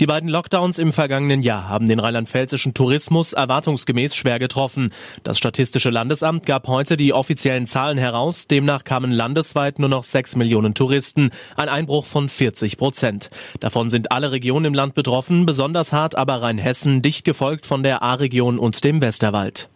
Die 0.00 0.06
beiden 0.06 0.30
Lockdowns 0.30 0.78
im 0.78 0.94
vergangenen 0.94 1.42
Jahr 1.42 1.68
haben 1.68 1.86
den 1.86 1.98
rheinland-pfälzischen 1.98 2.72
Tourismus 2.72 3.34
erwartungsgemäß 3.34 4.16
schwer 4.16 4.38
getroffen. 4.38 4.94
Das 5.24 5.36
Statistische 5.36 5.90
Landesamt 5.90 6.46
gab 6.46 6.68
heute 6.68 6.96
die 6.96 7.12
offiziellen 7.12 7.66
Zahlen 7.66 7.98
heraus. 7.98 8.46
Demnach 8.46 8.84
kamen 8.84 9.10
landesweit 9.10 9.78
nur 9.78 9.90
noch 9.90 10.04
sechs 10.04 10.36
Millionen 10.36 10.72
Touristen, 10.72 11.32
ein 11.54 11.68
Einbruch 11.68 12.06
von 12.06 12.30
40 12.30 12.78
Prozent. 12.78 13.28
Davon 13.60 13.90
sind 13.90 14.10
alle 14.10 14.32
Regionen 14.32 14.64
im 14.64 14.74
Land 14.74 14.94
betroffen, 14.94 15.44
besonders 15.44 15.92
hart 15.92 16.14
aber 16.16 16.40
Rheinhessen, 16.40 17.02
dicht 17.02 17.26
gefolgt 17.26 17.66
von 17.66 17.82
der 17.82 18.02
A-Region 18.02 18.58
und 18.58 18.82
dem 18.82 19.02
Westerwald. 19.02 19.68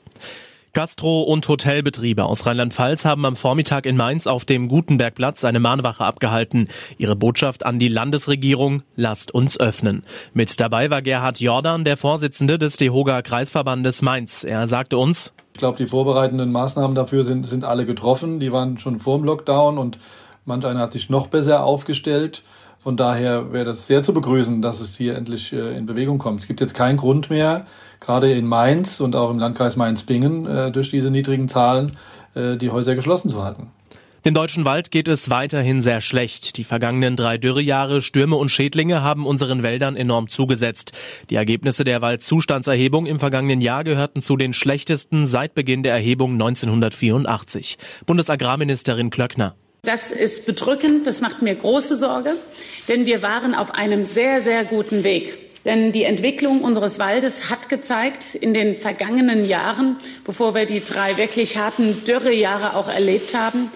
Gastro- 0.75 1.23
und 1.23 1.47
Hotelbetriebe 1.47 2.25
aus 2.25 2.47
Rheinland-Pfalz 2.47 3.05
haben 3.05 3.25
am 3.27 3.37
Vormittag 3.37 3.87
in 3.87 3.97
Mainz 3.97 4.27
auf 4.27 4.45
dem 4.45 4.67
Gutenbergplatz 4.67 5.45
eine 5.45 5.61
Mahnwache 5.61 6.05
abgehalten. 6.05 6.67
Ihre 6.99 7.15
Botschaft 7.15 7.65
an 7.65 7.79
die 7.79 7.87
Landesregierung, 7.87 8.83
lasst 8.97 9.33
uns 9.33 9.59
öffnen. 9.59 10.03
Mit 10.33 10.59
dabei 10.59 10.91
war 10.91 11.01
Gerhard 11.01 11.39
Jordan, 11.39 11.85
der 11.85 11.97
Vorsitzende 11.97 12.59
des 12.59 12.77
DEHOGA 12.77 13.23
Kreisverbandes 13.23 14.03
Mainz. 14.03 14.43
Er 14.43 14.67
sagte 14.67 14.99
uns, 14.99 15.33
Ich 15.53 15.61
glaube, 15.61 15.79
die 15.79 15.87
vorbereitenden 15.87 16.51
Maßnahmen 16.51 16.97
dafür 16.97 17.23
sind, 17.23 17.47
sind 17.47 17.63
alle 17.63 17.87
getroffen. 17.87 18.41
Die 18.41 18.51
waren 18.51 18.81
schon 18.81 18.99
vor 18.99 19.17
dem 19.19 19.25
Lockdown 19.27 19.79
und 19.79 19.99
manch 20.45 20.67
einer 20.67 20.81
hat 20.81 20.91
sich 20.91 21.09
noch 21.09 21.29
besser 21.29 21.63
aufgestellt. 21.63 22.43
Von 22.85 22.99
daher 22.99 23.51
wäre 23.51 23.65
das 23.65 23.87
sehr 23.87 24.03
zu 24.03 24.13
begrüßen, 24.13 24.61
dass 24.61 24.79
es 24.81 24.95
hier 24.95 25.17
endlich 25.17 25.55
äh, 25.55 25.75
in 25.75 25.87
Bewegung 25.87 26.19
kommt. 26.19 26.43
Es 26.43 26.47
gibt 26.47 26.61
jetzt 26.61 26.75
keinen 26.75 26.99
Grund 26.99 27.31
mehr, 27.31 27.65
gerade 27.99 28.31
in 28.31 28.47
Mainz 28.47 29.01
und 29.01 29.17
auch 29.17 29.31
im 29.31 29.39
Landkreis 29.39 29.77
Mainz-Bingen 29.77 30.45
äh, 30.45 30.71
durch 30.71 30.91
diese 30.91 31.11
niedrigen 31.11 31.49
Zahlen 31.49 31.93
äh, 32.35 32.59
die 32.59 32.69
Häuser 32.69 32.95
geschlossen 32.95 33.31
zu 33.31 33.43
halten. 33.43 33.69
Dem 34.27 34.35
deutschen 34.35 34.67
Wald 34.67 34.91
geht 34.91 35.09
es 35.09 35.31
weiterhin 35.31 35.81
sehr 35.81 36.03
schlecht. 36.03 36.59
Die 36.59 36.65
vergangenen 36.65 37.17
drei 37.17 37.39
Dürrejahre, 37.39 38.03
Stürme 38.03 38.37
und 38.37 38.51
Schädlinge 38.51 39.01
haben 39.01 39.25
unseren 39.25 39.63
Wäldern 39.63 39.97
enorm 39.97 40.29
zugesetzt. 40.29 40.93
Die 41.31 41.37
Ergebnisse 41.37 41.85
der 41.85 42.03
Waldzustandserhebung 42.03 43.07
im 43.07 43.19
vergangenen 43.19 43.63
Jahr 43.63 43.83
gehörten 43.83 44.21
zu 44.21 44.37
den 44.37 44.53
schlechtesten 44.53 45.25
seit 45.25 45.55
Beginn 45.55 45.83
der 45.83 45.95
Erhebung 45.95 46.33
1984. 46.33 47.79
Bundesagrarministerin 48.05 49.09
Klöckner. 49.09 49.55
Das 49.85 50.13
ist 50.13 50.47
bedrückend, 50.47 51.07
das 51.07 51.21
macht 51.21 51.43
mir 51.43 51.55
große 51.55 51.97
Sorge, 51.97 52.37
denn 52.89 53.05
wir 53.05 53.23
waren 53.23 53.55
auf 53.55 53.75
einem 53.75 54.05
sehr, 54.05 54.41
sehr 54.41 54.65
guten 54.65 55.05
Weg. 55.05 55.39
Denn 55.65 55.93
die 55.93 56.05
Entwicklung 56.05 56.63
unseres 56.63 56.99
Waldes 56.99 57.51
hat 57.51 57.69
gezeigt, 57.69 58.35
in 58.35 58.55
den 58.55 58.77
vergangenen 58.77 59.47
Jahren, 59.47 59.97
bevor 60.25 60.55
wir 60.55 60.67
die 60.67 60.83
drei 60.83 61.17
wirklich 61.17 61.59
harten 61.59 62.03
Dürrejahre 62.05 62.77
auch 62.77 62.89
erlebt 62.89 63.35
haben, 63.35 63.71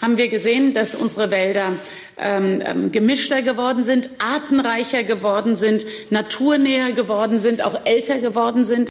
haben 0.00 0.18
wir 0.18 0.28
gesehen, 0.28 0.74
dass 0.74 0.94
unsere 0.94 1.30
Wälder 1.30 1.72
ähm, 2.18 2.62
ähm, 2.64 2.92
gemischter 2.92 3.42
geworden 3.42 3.82
sind, 3.82 4.10
artenreicher 4.18 5.02
geworden 5.02 5.54
sind, 5.54 5.86
naturnäher 6.10 6.92
geworden 6.92 7.38
sind, 7.38 7.62
auch 7.62 7.80
älter 7.84 8.18
geworden 8.18 8.64
sind. 8.64 8.90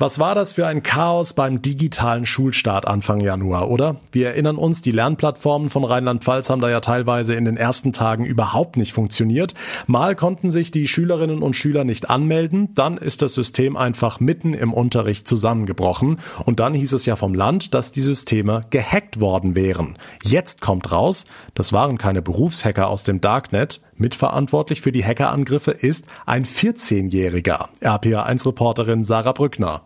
Was 0.00 0.20
war 0.20 0.36
das 0.36 0.52
für 0.52 0.64
ein 0.64 0.84
Chaos 0.84 1.34
beim 1.34 1.60
digitalen 1.60 2.24
Schulstart 2.24 2.86
Anfang 2.86 3.18
Januar, 3.18 3.68
oder? 3.68 3.96
Wir 4.12 4.28
erinnern 4.28 4.54
uns, 4.54 4.80
die 4.80 4.92
Lernplattformen 4.92 5.70
von 5.70 5.82
Rheinland-Pfalz 5.82 6.50
haben 6.50 6.60
da 6.60 6.70
ja 6.70 6.78
teilweise 6.78 7.34
in 7.34 7.44
den 7.44 7.56
ersten 7.56 7.92
Tagen 7.92 8.24
überhaupt 8.24 8.76
nicht 8.76 8.92
funktioniert. 8.92 9.54
Mal 9.88 10.14
konnten 10.14 10.52
sich 10.52 10.70
die 10.70 10.86
Schülerinnen 10.86 11.42
und 11.42 11.56
Schüler 11.56 11.82
nicht 11.82 12.10
anmelden, 12.10 12.72
dann 12.76 12.96
ist 12.96 13.22
das 13.22 13.34
System 13.34 13.76
einfach 13.76 14.20
mitten 14.20 14.54
im 14.54 14.72
Unterricht 14.72 15.26
zusammengebrochen 15.26 16.20
und 16.44 16.60
dann 16.60 16.74
hieß 16.74 16.92
es 16.92 17.04
ja 17.04 17.16
vom 17.16 17.34
Land, 17.34 17.74
dass 17.74 17.90
die 17.90 18.00
Systeme 18.00 18.66
gehackt 18.70 19.20
worden 19.20 19.56
wären. 19.56 19.98
Jetzt 20.22 20.60
kommt 20.60 20.92
raus, 20.92 21.24
das 21.54 21.72
waren 21.72 21.98
keine 21.98 22.22
Berufshacker 22.22 22.88
aus 22.88 23.02
dem 23.02 23.20
Darknet, 23.20 23.80
Mitverantwortlich 24.00 24.80
für 24.80 24.92
die 24.92 25.04
Hackerangriffe 25.04 25.72
ist 25.72 26.06
ein 26.24 26.44
14-Jähriger. 26.44 27.66
RPA1-Reporterin 27.82 29.02
Sarah 29.02 29.32
Brückner. 29.32 29.82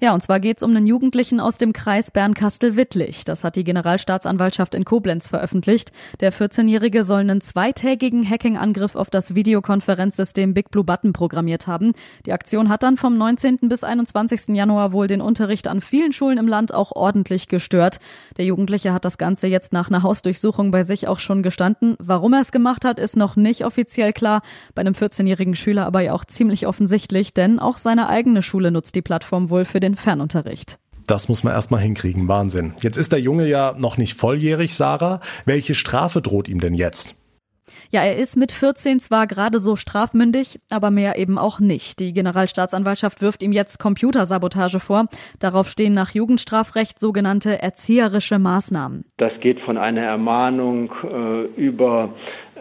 Ja, 0.00 0.14
und 0.14 0.22
zwar 0.22 0.40
geht's 0.40 0.62
um 0.62 0.70
einen 0.70 0.86
Jugendlichen 0.86 1.40
aus 1.40 1.56
dem 1.56 1.72
Kreis 1.72 2.10
Bernkastel-Wittlich. 2.10 3.24
Das 3.24 3.44
hat 3.44 3.56
die 3.56 3.64
Generalstaatsanwaltschaft 3.64 4.74
in 4.74 4.84
Koblenz 4.84 5.28
veröffentlicht. 5.28 5.92
Der 6.20 6.32
14-Jährige 6.32 7.04
soll 7.04 7.20
einen 7.20 7.40
zweitägigen 7.40 8.28
Hacking-Angriff 8.28 8.96
auf 8.96 9.10
das 9.10 9.34
Videokonferenzsystem 9.34 10.54
Big 10.54 10.70
Blue 10.70 10.84
Button 10.84 11.12
programmiert 11.12 11.66
haben. 11.66 11.92
Die 12.26 12.32
Aktion 12.32 12.68
hat 12.68 12.82
dann 12.82 12.96
vom 12.96 13.16
19. 13.16 13.58
bis 13.62 13.84
21. 13.84 14.48
Januar 14.48 14.92
wohl 14.92 15.06
den 15.06 15.20
Unterricht 15.20 15.68
an 15.68 15.80
vielen 15.80 16.12
Schulen 16.12 16.38
im 16.38 16.48
Land 16.48 16.74
auch 16.74 16.92
ordentlich 16.92 17.48
gestört. 17.48 18.00
Der 18.36 18.44
Jugendliche 18.44 18.92
hat 18.92 19.04
das 19.04 19.18
Ganze 19.18 19.46
jetzt 19.46 19.72
nach 19.72 19.88
einer 19.88 20.02
Hausdurchsuchung 20.02 20.70
bei 20.70 20.82
sich 20.82 21.08
auch 21.08 21.18
schon 21.18 21.42
gestanden. 21.42 21.96
Warum 21.98 22.32
er 22.32 22.40
es 22.40 22.52
gemacht 22.52 22.84
hat, 22.84 22.98
ist 22.98 23.16
noch 23.16 23.36
nicht 23.36 23.64
offiziell 23.64 24.12
klar. 24.12 24.42
Bei 24.74 24.80
einem 24.80 24.94
14-jährigen 24.94 25.54
Schüler 25.54 25.86
aber 25.86 26.00
ja 26.00 26.12
auch 26.12 26.24
ziemlich 26.24 26.66
offensichtlich, 26.66 27.34
denn 27.34 27.58
auch 27.58 27.78
seine 27.78 28.08
eigene 28.08 28.42
Schule 28.42 28.70
nutzt 28.70 28.94
die 28.94 29.02
Plattform 29.02 29.50
wohl 29.50 29.59
für 29.64 29.80
den 29.80 29.96
Fernunterricht. 29.96 30.78
Das 31.06 31.28
muss 31.28 31.42
man 31.42 31.52
erstmal 31.52 31.80
hinkriegen. 31.80 32.28
Wahnsinn. 32.28 32.74
Jetzt 32.82 32.96
ist 32.96 33.10
der 33.10 33.20
Junge 33.20 33.46
ja 33.46 33.74
noch 33.78 33.96
nicht 33.96 34.14
volljährig, 34.14 34.74
Sarah. 34.74 35.20
Welche 35.44 35.74
Strafe 35.74 36.22
droht 36.22 36.48
ihm 36.48 36.60
denn 36.60 36.74
jetzt? 36.74 37.16
Ja, 37.92 38.02
er 38.02 38.16
ist 38.16 38.36
mit 38.36 38.52
14 38.52 39.00
zwar 39.00 39.26
gerade 39.26 39.58
so 39.58 39.74
strafmündig, 39.74 40.60
aber 40.70 40.92
mehr 40.92 41.18
eben 41.18 41.38
auch 41.38 41.58
nicht. 41.58 41.98
Die 41.98 42.12
Generalstaatsanwaltschaft 42.12 43.20
wirft 43.20 43.42
ihm 43.42 43.50
jetzt 43.50 43.80
Computersabotage 43.80 44.78
vor. 44.78 45.06
Darauf 45.40 45.68
stehen 45.68 45.92
nach 45.92 46.12
Jugendstrafrecht 46.12 47.00
sogenannte 47.00 47.60
erzieherische 47.60 48.38
Maßnahmen. 48.38 49.06
Das 49.16 49.40
geht 49.40 49.58
von 49.58 49.76
einer 49.76 50.02
Ermahnung 50.02 50.92
äh, 51.02 51.60
über 51.60 52.14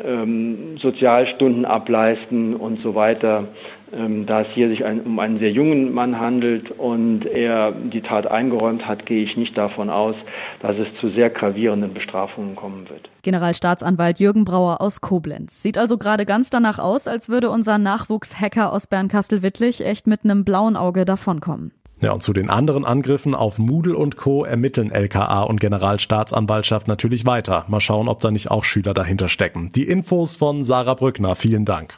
ähm, 0.03 0.77
Sozialstunden 0.77 1.65
ableisten 1.65 2.55
und 2.55 2.81
so 2.81 2.95
weiter. 2.95 3.47
Ähm, 3.91 4.27
da 4.27 4.41
es 4.41 4.49
hier 4.49 4.67
sich 4.69 4.85
ein, 4.85 5.01
um 5.01 5.17
einen 5.17 5.39
sehr 5.39 5.51
jungen 5.51 5.93
Mann 5.93 6.19
handelt 6.19 6.71
und 6.71 7.25
er 7.25 7.71
die 7.71 8.01
Tat 8.01 8.27
eingeräumt 8.27 8.87
hat, 8.87 9.05
gehe 9.07 9.23
ich 9.23 9.35
nicht 9.35 9.57
davon 9.57 9.89
aus, 9.89 10.15
dass 10.61 10.77
es 10.77 10.93
zu 10.99 11.09
sehr 11.09 11.31
gravierenden 11.31 11.93
Bestrafungen 11.93 12.55
kommen 12.55 12.87
wird. 12.89 13.09
Generalstaatsanwalt 13.23 14.19
Jürgen 14.19 14.45
Brauer 14.45 14.81
aus 14.81 15.01
Koblenz. 15.01 15.63
Sieht 15.63 15.77
also 15.77 15.97
gerade 15.97 16.25
ganz 16.25 16.51
danach 16.51 16.77
aus, 16.77 17.07
als 17.07 17.29
würde 17.29 17.49
unser 17.49 17.79
Nachwuchshacker 17.79 18.71
aus 18.71 18.85
Bernkastel-Wittlich 18.85 19.83
echt 19.83 20.05
mit 20.05 20.23
einem 20.23 20.45
blauen 20.45 20.75
Auge 20.75 21.05
davonkommen. 21.05 21.71
Ja, 22.01 22.11
und 22.13 22.23
zu 22.23 22.31
den 22.31 22.49
anderen 22.49 22.85
Angriffen 22.85 23.35
auf 23.35 23.57
Moodle 23.59 23.95
und 23.95 24.15
Co. 24.15 24.45
ermitteln 24.45 24.89
LKA 24.89 25.43
und 25.43 25.59
Generalstaatsanwaltschaft 25.59 26.87
natürlich 26.87 27.25
weiter. 27.25 27.65
Mal 27.67 27.81
schauen, 27.81 28.07
ob 28.07 28.21
da 28.21 28.31
nicht 28.31 28.49
auch 28.51 28.63
Schüler 28.63 28.93
dahinter 28.93 29.27
stecken. 29.27 29.69
Die 29.75 29.83
Infos 29.83 30.37
von 30.37 30.63
Sarah 30.63 30.93
Brückner. 30.93 31.35
Vielen 31.35 31.65
Dank. 31.65 31.97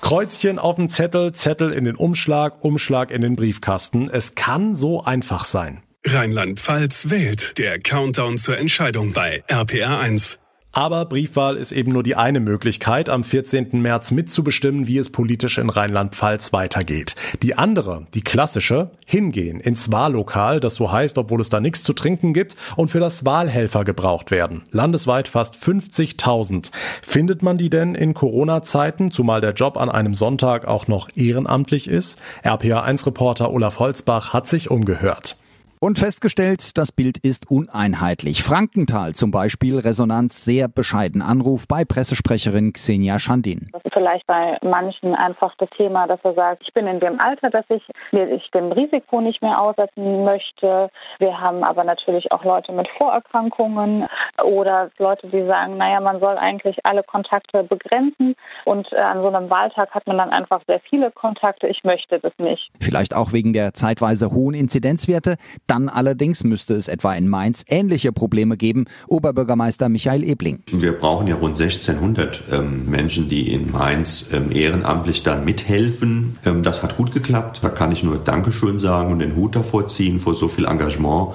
Kreuzchen 0.00 0.58
auf 0.58 0.76
dem 0.76 0.90
Zettel, 0.90 1.32
Zettel 1.32 1.72
in 1.72 1.86
den 1.86 1.96
Umschlag, 1.96 2.62
Umschlag 2.62 3.10
in 3.10 3.22
den 3.22 3.36
Briefkasten. 3.36 4.08
Es 4.08 4.34
kann 4.34 4.74
so 4.74 5.02
einfach 5.02 5.44
sein. 5.44 5.82
Rheinland-Pfalz 6.06 7.08
wählt. 7.08 7.56
Der 7.58 7.80
Countdown 7.80 8.38
zur 8.38 8.58
Entscheidung 8.58 9.12
bei 9.12 9.42
RPR1. 9.48 10.38
Aber 10.74 11.04
Briefwahl 11.04 11.56
ist 11.56 11.70
eben 11.70 11.92
nur 11.92 12.02
die 12.02 12.16
eine 12.16 12.40
Möglichkeit, 12.40 13.08
am 13.08 13.22
14. 13.22 13.80
März 13.80 14.10
mitzubestimmen, 14.10 14.88
wie 14.88 14.98
es 14.98 15.08
politisch 15.08 15.58
in 15.58 15.70
Rheinland-Pfalz 15.70 16.52
weitergeht. 16.52 17.14
Die 17.44 17.56
andere, 17.56 18.08
die 18.12 18.22
klassische, 18.22 18.90
hingehen 19.06 19.60
ins 19.60 19.92
Wahllokal, 19.92 20.58
das 20.58 20.74
so 20.74 20.90
heißt, 20.90 21.16
obwohl 21.16 21.40
es 21.40 21.48
da 21.48 21.60
nichts 21.60 21.84
zu 21.84 21.92
trinken 21.92 22.34
gibt, 22.34 22.56
und 22.74 22.88
für 22.90 22.98
das 22.98 23.24
Wahlhelfer 23.24 23.84
gebraucht 23.84 24.32
werden. 24.32 24.64
Landesweit 24.72 25.28
fast 25.28 25.54
50.000. 25.54 26.72
Findet 27.02 27.44
man 27.44 27.56
die 27.56 27.70
denn 27.70 27.94
in 27.94 28.12
Corona-Zeiten, 28.12 29.12
zumal 29.12 29.40
der 29.40 29.52
Job 29.52 29.76
an 29.76 29.90
einem 29.90 30.16
Sonntag 30.16 30.66
auch 30.66 30.88
noch 30.88 31.08
ehrenamtlich 31.14 31.86
ist? 31.86 32.18
RPA1-Reporter 32.42 33.52
Olaf 33.52 33.78
Holzbach 33.78 34.32
hat 34.32 34.48
sich 34.48 34.72
umgehört. 34.72 35.36
Und 35.84 35.98
festgestellt, 35.98 36.78
das 36.78 36.92
Bild 36.92 37.18
ist 37.18 37.50
uneinheitlich. 37.50 38.42
Frankenthal 38.42 39.14
zum 39.14 39.30
Beispiel, 39.30 39.78
Resonanz 39.78 40.42
sehr 40.42 40.66
bescheiden. 40.66 41.20
Anruf 41.20 41.68
bei 41.68 41.84
Pressesprecherin 41.84 42.72
Xenia 42.72 43.18
Schandin. 43.18 43.68
Das 43.70 43.84
ist 43.84 43.92
vielleicht 43.92 44.26
bei 44.26 44.56
manchen 44.62 45.14
einfach 45.14 45.54
das 45.58 45.68
Thema, 45.76 46.06
dass 46.06 46.20
er 46.22 46.32
sagt, 46.32 46.62
ich 46.66 46.72
bin 46.72 46.86
in 46.86 47.00
dem 47.00 47.20
Alter, 47.20 47.50
dass 47.50 47.66
ich, 47.68 47.82
ich 48.12 48.50
dem 48.52 48.72
Risiko 48.72 49.20
nicht 49.20 49.42
mehr 49.42 49.60
aussetzen 49.60 50.24
möchte. 50.24 50.88
Wir 51.18 51.38
haben 51.38 51.62
aber 51.62 51.84
natürlich 51.84 52.32
auch 52.32 52.44
Leute 52.44 52.72
mit 52.72 52.88
Vorerkrankungen 52.96 54.06
oder 54.42 54.90
Leute, 54.96 55.28
die 55.28 55.44
sagen, 55.44 55.76
naja, 55.76 56.00
man 56.00 56.18
soll 56.18 56.38
eigentlich 56.38 56.78
alle 56.86 57.02
Kontakte 57.02 57.62
begrenzen. 57.62 58.36
Und 58.64 58.90
äh, 58.90 59.00
an 59.00 59.20
so 59.20 59.28
einem 59.28 59.50
Wahltag 59.50 59.90
hat 59.90 60.06
man 60.06 60.16
dann 60.16 60.30
einfach 60.30 60.62
sehr 60.66 60.80
viele 60.88 61.10
Kontakte. 61.10 61.66
Ich 61.66 61.84
möchte 61.84 62.20
das 62.20 62.32
nicht. 62.38 62.70
Vielleicht 62.80 63.14
auch 63.14 63.34
wegen 63.34 63.52
der 63.52 63.74
zeitweise 63.74 64.30
hohen 64.30 64.54
Inzidenzwerte. 64.54 65.36
Dann 65.74 65.88
allerdings 65.88 66.44
müsste 66.44 66.74
es 66.74 66.86
etwa 66.86 67.14
in 67.14 67.26
Mainz 67.26 67.64
ähnliche 67.66 68.12
Probleme 68.12 68.56
geben. 68.56 68.84
Oberbürgermeister 69.08 69.88
Michael 69.88 70.22
Ebling. 70.22 70.60
Wir 70.70 70.92
brauchen 70.92 71.26
ja 71.26 71.34
rund 71.34 71.60
1600 71.60 72.44
ähm, 72.52 72.88
Menschen, 72.88 73.28
die 73.28 73.52
in 73.52 73.72
Mainz 73.72 74.28
ähm, 74.32 74.52
ehrenamtlich 74.52 75.24
dann 75.24 75.44
mithelfen. 75.44 76.38
Ähm, 76.46 76.62
das 76.62 76.84
hat 76.84 76.96
gut 76.96 77.10
geklappt. 77.10 77.58
Da 77.64 77.70
kann 77.70 77.90
ich 77.90 78.04
nur 78.04 78.18
Dankeschön 78.18 78.78
sagen 78.78 79.10
und 79.10 79.18
den 79.18 79.34
Hut 79.34 79.56
davor 79.56 79.88
ziehen 79.88 80.20
vor 80.20 80.36
so 80.36 80.46
viel 80.46 80.66
Engagement. 80.66 81.32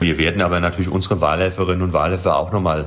Wir 0.00 0.18
werden 0.18 0.40
aber 0.40 0.60
natürlich 0.60 0.90
unsere 0.90 1.20
Wahlhelferinnen 1.20 1.82
und 1.82 1.92
Wahlhelfer 1.92 2.38
auch 2.38 2.52
nochmal 2.52 2.86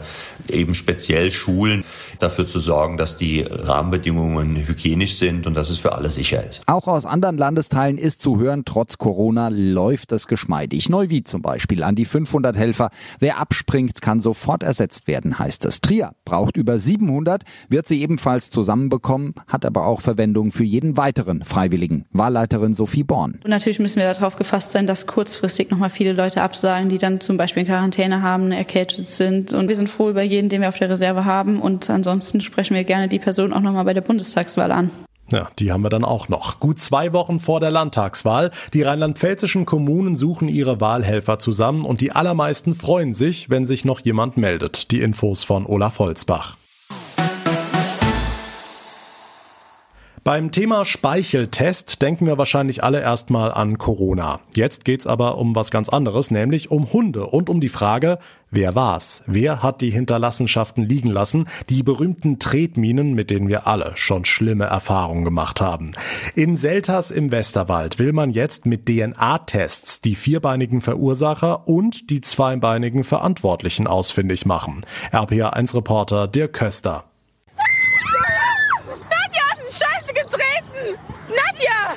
eben 0.50 0.74
speziell 0.74 1.32
schulen, 1.32 1.84
dafür 2.20 2.48
zu 2.48 2.60
sorgen, 2.60 2.98
dass 2.98 3.18
die 3.18 3.42
Rahmenbedingungen 3.42 4.56
hygienisch 4.56 5.16
sind 5.16 5.46
und 5.46 5.56
dass 5.56 5.70
es 5.70 5.78
für 5.78 5.94
alle 5.94 6.10
sicher 6.10 6.44
ist. 6.44 6.64
Auch 6.68 6.88
aus 6.88 7.06
anderen 7.06 7.38
Landesteilen 7.38 7.98
ist 7.98 8.22
zu 8.22 8.40
hören, 8.40 8.64
trotz 8.66 8.98
Corona 8.98 9.50
läuft 9.50 10.12
es 10.12 10.28
geschmeidig. 10.28 10.90
Neuwied 10.90 11.28
zum 11.28 11.42
Beispiel 11.42 11.84
an 11.84 11.96
die 11.96 12.06
500 12.06 12.56
Helfer. 12.56 12.90
Wer 13.20 13.38
abspringt, 13.38 14.02
kann 14.02 14.20
sofort 14.20 14.64
ersetzt 14.64 15.08
werden, 15.08 15.38
heißt 15.38 15.66
es. 15.66 15.82
Trier 15.82 16.12
braucht 16.26 16.58
über 16.58 16.80
700, 16.80 17.44
wird 17.70 17.88
sie 17.88 18.02
ebenfalls 18.02 18.50
zusammenbekommen, 18.50 19.36
hat 19.48 19.66
aber 19.66 19.86
auch 19.86 20.02
Verwendung 20.02 20.52
für 20.52 20.64
jeden 20.64 20.98
weiteren 20.98 21.44
Freiwilligen. 21.44 22.06
Wahlleiterin 22.12 22.74
Sophie 22.74 23.04
Born. 23.04 23.40
Und 23.44 23.50
natürlich 23.50 23.80
müssen 23.80 24.00
wir 24.00 24.12
darauf 24.12 24.36
gefasst 24.36 24.72
sein, 24.72 24.88
dass 24.88 25.08
kurzfristig 25.08 25.70
nochmal 25.70 25.90
viele 25.90 26.14
Leute 26.14 26.42
absagen, 26.42 26.90
die 26.90 26.98
dann 27.04 27.20
zum 27.20 27.38
Beispiel 27.38 27.62
in 27.62 27.68
Quarantäne 27.68 28.22
haben, 28.22 28.52
erkältet 28.52 29.10
sind. 29.10 29.54
Und 29.54 29.68
wir 29.68 29.76
sind 29.76 29.90
froh 29.90 30.10
über 30.10 30.24
jeden, 30.24 30.50
den 30.50 30.62
wir 30.62 30.70
auf 30.70 30.78
der 30.78 30.90
Reserve 30.90 31.26
haben. 31.26 31.60
Und 31.60 31.90
ansonsten 31.90 32.42
sprechen 32.42 32.76
wir 32.76 32.84
gerne 32.84 33.08
die 33.08 33.20
Person 33.20 33.54
auch 33.54 33.62
nochmal 33.62 33.86
bei 33.86 33.94
der 33.94 34.02
Bundestagswahl 34.02 34.72
an. 34.72 34.90
Ja, 35.32 35.50
die 35.58 35.72
haben 35.72 35.84
wir 35.84 35.90
dann 35.90 36.04
auch 36.04 36.30
noch. 36.30 36.60
Gut 36.60 36.80
zwei 36.80 37.14
Wochen 37.14 37.40
vor 37.40 37.60
der 37.60 37.72
Landtagswahl. 37.72 38.52
Die 38.74 38.84
rheinland-pfälzischen 38.84 39.66
Kommunen 39.66 40.16
suchen 40.16 40.48
ihre 40.48 40.80
Wahlhelfer 40.80 41.40
zusammen 41.40 41.86
und 41.86 42.02
die 42.02 42.12
allermeisten 42.12 42.76
freuen 42.76 43.14
sich, 43.14 43.50
wenn 43.50 43.66
sich 43.66 43.86
noch 43.86 44.00
jemand 44.02 44.38
meldet. 44.38 44.92
Die 44.92 45.02
Infos 45.02 45.44
von 45.44 45.66
Olaf 45.66 46.00
Holzbach. 46.00 46.58
Beim 50.24 50.54
Thema 50.54 50.86
Speicheltest 50.86 52.02
denken 52.02 52.28
wir 52.28 52.38
wahrscheinlich 52.38 52.82
alle 52.82 53.02
erstmal 53.02 53.52
an 53.52 53.78
Corona. 53.78 54.40
Jetzt 54.56 54.86
geht's 54.86 55.06
aber 55.06 55.38
um 55.38 55.54
was 55.54 55.70
ganz 55.70 55.90
anderes, 55.90 56.32
nämlich 56.32 56.72
um 56.72 56.94
Hunde 56.94 57.26
und 57.26 57.50
um 57.50 57.60
die 57.60 57.68
Frage, 57.68 58.20
wer 58.50 58.74
war's? 58.74 59.22
Wer 59.26 59.62
hat 59.62 59.82
die 59.82 59.90
Hinterlassenschaften 59.90 60.88
liegen 60.88 61.10
lassen? 61.10 61.50
Die 61.68 61.84
berühmten 61.84 62.40
Tretminen, 62.40 63.16
mit 63.16 63.32
denen 63.32 63.50
wir 63.50 63.68
alle 63.68 63.92
schon 63.96 64.24
schlimme 64.24 64.64
Erfahrungen 64.64 65.26
gemacht 65.26 65.60
haben. 65.60 65.92
In 66.36 66.56
Selters 66.56 67.12
im 67.12 67.32
Westerwald 67.32 68.00
will 68.00 68.14
man 68.14 68.30
jetzt 68.30 68.66
mit 68.66 68.88
DNA-Tests 68.88 70.00
die 70.00 70.16
vierbeinigen 70.16 70.80
Verursacher 70.80 71.68
und 71.68 72.10
die 72.10 72.22
zweibeinigen 72.22 73.04
Verantwortlichen 73.04 73.88
ausfindig 73.88 74.46
machen. 74.46 74.86
RPA1-Reporter 75.12 76.30
Dirk 76.30 76.54
Köster. 76.54 77.04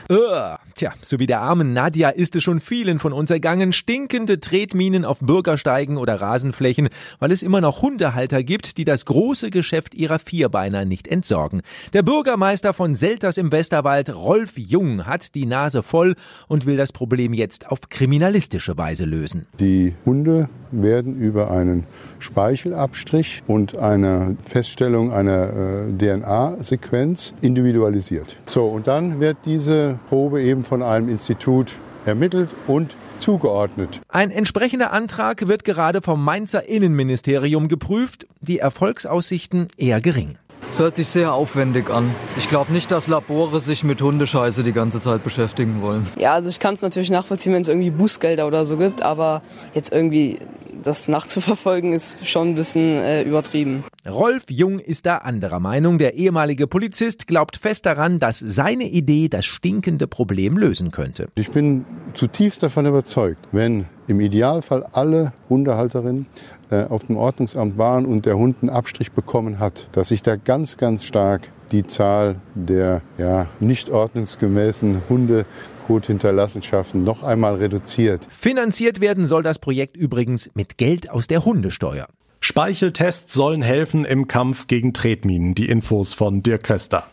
Ugh. 0.09 0.57
Tja, 0.77 0.93
so 1.03 1.19
wie 1.19 1.27
der 1.27 1.41
armen 1.41 1.73
Nadja 1.73 2.11
ist 2.11 2.37
es 2.37 2.45
schon 2.45 2.61
vielen 2.61 3.01
von 3.01 3.13
uns 3.13 3.31
ergangen, 3.31 3.73
stinkende 3.73 4.39
Tretminen 4.39 5.05
auf 5.05 5.19
Bürgersteigen 5.19 5.97
oder 5.97 6.21
Rasenflächen, 6.21 6.91
weil 7.19 7.33
es 7.33 7.43
immer 7.43 7.61
noch 7.61 7.83
Hundehalter 7.83 8.45
gibt, 8.45 8.77
die 8.77 8.85
das 8.85 9.05
große 9.05 9.51
Geschäft 9.51 9.95
ihrer 9.95 10.21
Vierbeiner 10.21 10.85
nicht 10.85 11.09
entsorgen. 11.09 11.63
Der 11.93 12.03
Bürgermeister 12.03 12.73
von 12.73 12.95
Selters 12.95 13.37
im 13.37 13.51
Westerwald, 13.51 14.15
Rolf 14.15 14.57
Jung, 14.57 15.07
hat 15.07 15.35
die 15.35 15.47
Nase 15.47 15.83
voll 15.83 16.15
und 16.47 16.67
will 16.67 16.77
das 16.77 16.93
Problem 16.93 17.33
jetzt 17.33 17.69
auf 17.69 17.89
kriminalistische 17.89 18.79
Weise 18.79 19.07
lösen. 19.07 19.47
Die 19.59 19.95
Hunde 20.05 20.49
werden 20.83 21.17
über 21.17 21.51
einen 21.51 21.85
Speichelabstrich 22.19 23.43
und 23.47 23.77
eine 23.77 24.37
Feststellung 24.45 25.13
einer 25.13 25.89
äh, 25.89 25.93
DNA-Sequenz 25.99 27.35
individualisiert. 27.41 28.37
So, 28.47 28.67
und 28.67 28.87
dann 28.87 29.21
wird 29.21 29.39
diese 29.45 29.99
Probe 30.09 30.43
eben 30.43 30.65
von 30.65 30.83
einem 30.83 31.09
Institut 31.09 31.73
ermittelt 32.05 32.51
und 32.67 32.97
zugeordnet. 33.19 34.01
Ein 34.09 34.31
entsprechender 34.31 34.93
Antrag 34.93 35.49
wird 35.49 35.65
gerade 35.65 36.03
vom 36.03 36.23
Mainzer 36.23 36.69
Innenministerium 36.69 37.69
geprüft, 37.69 38.27
die 38.41 38.59
Erfolgsaussichten 38.59 39.69
eher 39.77 40.01
gering. 40.01 40.39
Das 40.69 40.81
hört 40.81 40.97
sich 40.97 41.09
sehr 41.09 41.33
aufwendig 41.33 41.91
an. 41.91 42.15
Ich 42.37 42.49
glaube 42.49 42.73
nicht, 42.73 42.91
dass 42.91 43.07
Labore 43.07 43.61
sich 43.61 43.85
mit 43.85 44.03
Hundescheiße 44.03 44.63
die 44.63 44.73
ganze 44.73 45.01
Zeit 45.01 45.23
beschäftigen 45.23 45.81
wollen. 45.81 46.07
Ja, 46.19 46.35
also 46.35 46.49
ich 46.49 46.59
kann 46.59 46.75
es 46.75 46.83
natürlich 46.83 47.11
nachvollziehen, 47.11 47.53
wenn 47.53 47.63
es 47.63 47.69
irgendwie 47.69 47.91
Bußgelder 47.91 48.47
oder 48.47 48.65
so 48.65 48.77
gibt, 48.77 49.01
aber 49.03 49.43
jetzt 49.75 49.93
irgendwie 49.93 50.39
das 50.83 51.09
nachzuverfolgen 51.09 51.93
ist 51.93 52.27
schon 52.27 52.49
ein 52.49 52.55
bisschen 52.55 52.97
äh, 52.97 53.23
übertrieben. 53.23 53.85
Rolf 54.09 54.45
Jung 54.49 54.79
ist 54.79 55.07
da 55.07 55.19
anderer 55.19 55.61
Meinung. 55.61 55.99
Der 55.99 56.15
ehemalige 56.15 56.67
Polizist 56.67 57.27
glaubt 57.27 57.57
fest 57.57 57.87
daran, 57.87 58.19
dass 58.19 58.39
seine 58.39 58.85
Idee 58.85 59.29
das 59.29 59.45
stinkende 59.45 60.07
Problem 60.07 60.57
lösen 60.57 60.91
könnte. 60.91 61.29
Ich 61.35 61.51
bin 61.51 61.85
zutiefst 62.15 62.63
davon 62.63 62.87
überzeugt, 62.87 63.39
wenn 63.53 63.87
im 64.07 64.21
Idealfall 64.21 64.87
alle 64.93 65.33
Hundehalterinnen 65.49 66.27
äh, 66.71 66.85
auf 66.85 67.05
dem 67.05 67.17
Ordnungsamt 67.17 67.79
waren 67.79 68.07
und 68.07 68.27
der 68.27 68.37
Hund 68.37 68.59
einen 68.61 68.71
Abstrich 68.71 69.13
bekommen 69.13 69.59
hat, 69.59 69.89
dass 69.93 70.09
sich 70.09 70.23
da 70.23 70.37
ganz, 70.37 70.77
ganz 70.77 71.05
stark 71.05 71.51
die 71.73 71.87
Zahl 71.87 72.37
der 72.55 73.03
ja, 73.19 73.47
nicht 73.61 73.91
ordnungsgemäßen 73.91 75.03
Hunde 75.09 75.47
Kothinterlassenschaften 75.87 77.05
noch 77.05 77.23
einmal 77.23 77.57
reduziert. 77.57 78.27
Finanziert 78.37 79.01
werden 79.01 79.27
soll 79.27 79.43
das 79.43 79.59
Projekt 79.59 79.97
übrigens 79.97 80.51
mit 80.55 80.79
Geld 80.79 81.11
aus 81.11 81.29
der 81.29 81.45
Hundesteuer. 81.45 82.09
Speicheltests 82.41 83.33
sollen 83.33 83.63
helfen 83.63 84.05
im 84.05 84.29
Kampf 84.29 84.67
gegen 84.67 84.93
Tretminen. 84.93 85.55
Die 85.55 85.69
Infos 85.69 86.15
von 86.15 86.43
Dirk 86.43 86.65
Köster. 86.65 87.07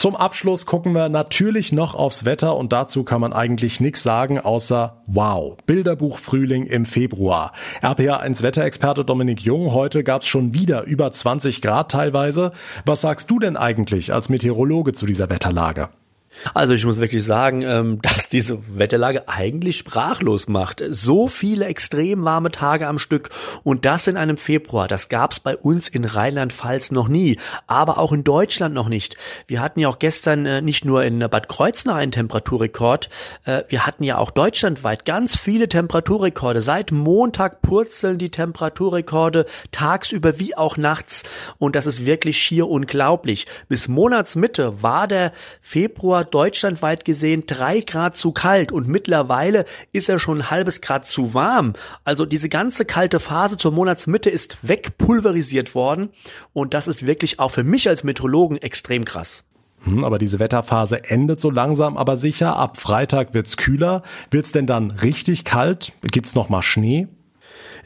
Zum 0.00 0.16
Abschluss 0.16 0.64
gucken 0.64 0.94
wir 0.94 1.10
natürlich 1.10 1.72
noch 1.72 1.94
aufs 1.94 2.24
Wetter 2.24 2.56
und 2.56 2.72
dazu 2.72 3.04
kann 3.04 3.20
man 3.20 3.34
eigentlich 3.34 3.80
nichts 3.80 4.02
sagen, 4.02 4.40
außer 4.40 5.02
wow, 5.06 5.58
Bilderbuch 5.66 6.16
Frühling 6.16 6.64
im 6.64 6.86
Februar. 6.86 7.52
RPA1 7.82 8.42
Wetterexperte 8.42 9.04
Dominik 9.04 9.42
Jung, 9.42 9.74
heute 9.74 10.02
gab 10.02 10.22
es 10.22 10.28
schon 10.28 10.54
wieder 10.54 10.84
über 10.84 11.12
20 11.12 11.60
Grad 11.60 11.90
teilweise. 11.90 12.52
Was 12.86 13.02
sagst 13.02 13.30
du 13.30 13.38
denn 13.38 13.58
eigentlich 13.58 14.14
als 14.14 14.30
Meteorologe 14.30 14.94
zu 14.94 15.04
dieser 15.04 15.28
Wetterlage? 15.28 15.90
Also 16.54 16.74
ich 16.74 16.86
muss 16.86 17.00
wirklich 17.00 17.24
sagen, 17.24 17.62
ähm, 17.62 18.00
dass 18.02 18.28
diese 18.28 18.58
Wetterlage 18.78 19.28
eigentlich 19.28 19.76
sprachlos 19.76 20.48
macht. 20.48 20.82
So 20.88 21.28
viele 21.28 21.66
extrem 21.66 22.24
warme 22.24 22.50
Tage 22.50 22.86
am 22.86 22.98
Stück 22.98 23.30
und 23.62 23.84
das 23.84 24.06
in 24.06 24.16
einem 24.16 24.36
Februar, 24.36 24.88
das 24.88 25.08
gab 25.08 25.32
es 25.32 25.40
bei 25.40 25.56
uns 25.56 25.88
in 25.88 26.04
Rheinland-Pfalz 26.04 26.92
noch 26.92 27.08
nie, 27.08 27.38
aber 27.66 27.98
auch 27.98 28.12
in 28.12 28.24
Deutschland 28.24 28.74
noch 28.74 28.88
nicht. 28.88 29.16
Wir 29.46 29.60
hatten 29.60 29.80
ja 29.80 29.88
auch 29.88 29.98
gestern 29.98 30.46
äh, 30.46 30.62
nicht 30.62 30.84
nur 30.84 31.04
in 31.04 31.18
Bad 31.18 31.48
Kreuznach 31.48 31.96
einen 31.96 32.12
Temperaturrekord, 32.12 33.08
äh, 33.44 33.62
wir 33.68 33.86
hatten 33.86 34.04
ja 34.04 34.18
auch 34.18 34.30
deutschlandweit 34.30 35.04
ganz 35.04 35.38
viele 35.38 35.68
Temperaturrekorde. 35.68 36.60
Seit 36.60 36.92
Montag 36.92 37.62
purzeln 37.62 38.18
die 38.18 38.30
Temperaturrekorde 38.30 39.46
tagsüber 39.72 40.38
wie 40.38 40.56
auch 40.56 40.76
nachts 40.76 41.24
und 41.58 41.76
das 41.76 41.86
ist 41.86 42.06
wirklich 42.06 42.38
schier 42.38 42.68
unglaublich. 42.68 43.46
Bis 43.68 43.88
Monatsmitte 43.88 44.82
war 44.82 45.08
der 45.08 45.32
Februar 45.60 46.19
deutschlandweit 46.24 47.04
gesehen 47.04 47.44
drei 47.46 47.80
Grad 47.80 48.16
zu 48.16 48.32
kalt 48.32 48.72
und 48.72 48.88
mittlerweile 48.88 49.64
ist 49.92 50.08
er 50.08 50.18
schon 50.18 50.38
ein 50.38 50.50
halbes 50.50 50.80
Grad 50.80 51.06
zu 51.06 51.34
warm. 51.34 51.74
Also 52.04 52.26
diese 52.26 52.48
ganze 52.48 52.84
kalte 52.84 53.20
Phase 53.20 53.56
zur 53.56 53.72
Monatsmitte 53.72 54.30
ist 54.30 54.58
wegpulverisiert 54.62 55.74
worden 55.74 56.10
und 56.52 56.74
das 56.74 56.88
ist 56.88 57.06
wirklich 57.06 57.38
auch 57.38 57.50
für 57.50 57.64
mich 57.64 57.88
als 57.88 58.04
Meteorologen 58.04 58.58
extrem 58.58 59.04
krass. 59.04 59.44
Hm, 59.84 60.04
aber 60.04 60.18
diese 60.18 60.38
Wetterphase 60.38 61.04
endet 61.04 61.40
so 61.40 61.50
langsam, 61.50 61.96
aber 61.96 62.16
sicher. 62.16 62.56
Ab 62.56 62.76
Freitag 62.76 63.32
wird's 63.34 63.56
kühler. 63.56 64.02
Wird's 64.30 64.52
denn 64.52 64.66
dann 64.66 64.90
richtig 64.90 65.44
kalt? 65.44 65.92
Gibt's 66.02 66.34
noch 66.34 66.48
mal 66.48 66.62
Schnee? 66.62 67.08